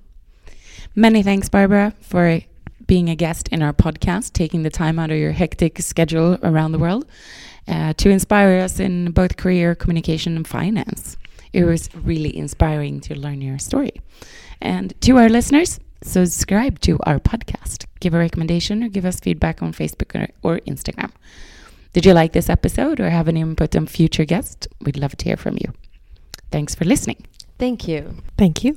Many 0.94 1.22
thanks, 1.22 1.49
Barbara, 1.49 1.94
for 2.01 2.40
being 2.86 3.11
a 3.11 3.16
guest 3.16 3.49
in 3.49 3.62
our 3.62 3.72
podcast, 3.72 4.32
taking 4.32 4.62
the 4.62 4.70
time 4.70 4.99
out 4.99 5.11
of 5.11 5.18
your 5.18 5.32
hectic 5.32 5.80
schedule 5.80 6.38
around 6.42 6.72
the 6.72 6.78
world 6.78 7.05
uh, 7.68 7.92
to 7.94 8.10
inspire 8.10 8.60
us 8.60 8.78
in 8.80 9.10
both 9.12 9.36
career, 9.36 9.74
communication, 9.74 10.36
and 10.36 10.46
finance. 10.46 11.16
It 11.52 11.64
was 11.64 11.88
really 11.94 12.36
inspiring 12.36 13.00
to 13.02 13.18
learn 13.18 13.40
your 13.40 13.58
story. 13.58 14.00
And 14.60 14.98
to 15.02 15.16
our 15.18 15.28
listeners, 15.28 15.80
subscribe 16.02 16.80
to 16.80 16.98
our 17.04 17.18
podcast, 17.18 17.86
give 18.00 18.14
a 18.14 18.18
recommendation, 18.18 18.82
or 18.82 18.88
give 18.88 19.04
us 19.04 19.20
feedback 19.20 19.62
on 19.62 19.72
Facebook 19.72 20.14
or, 20.14 20.28
or 20.42 20.60
Instagram. 20.60 21.10
Did 21.92 22.04
you 22.04 22.12
like 22.12 22.32
this 22.32 22.50
episode 22.50 23.00
or 23.00 23.08
have 23.08 23.28
any 23.28 23.40
input 23.40 23.74
on 23.74 23.86
future 23.86 24.26
guests? 24.26 24.68
We'd 24.82 24.98
love 24.98 25.16
to 25.16 25.24
hear 25.24 25.36
from 25.36 25.56
you. 25.56 25.72
Thanks 26.50 26.74
for 26.74 26.84
listening. 26.84 27.24
Thank 27.58 27.88
you. 27.88 28.16
Thank 28.36 28.64
you. 28.64 28.76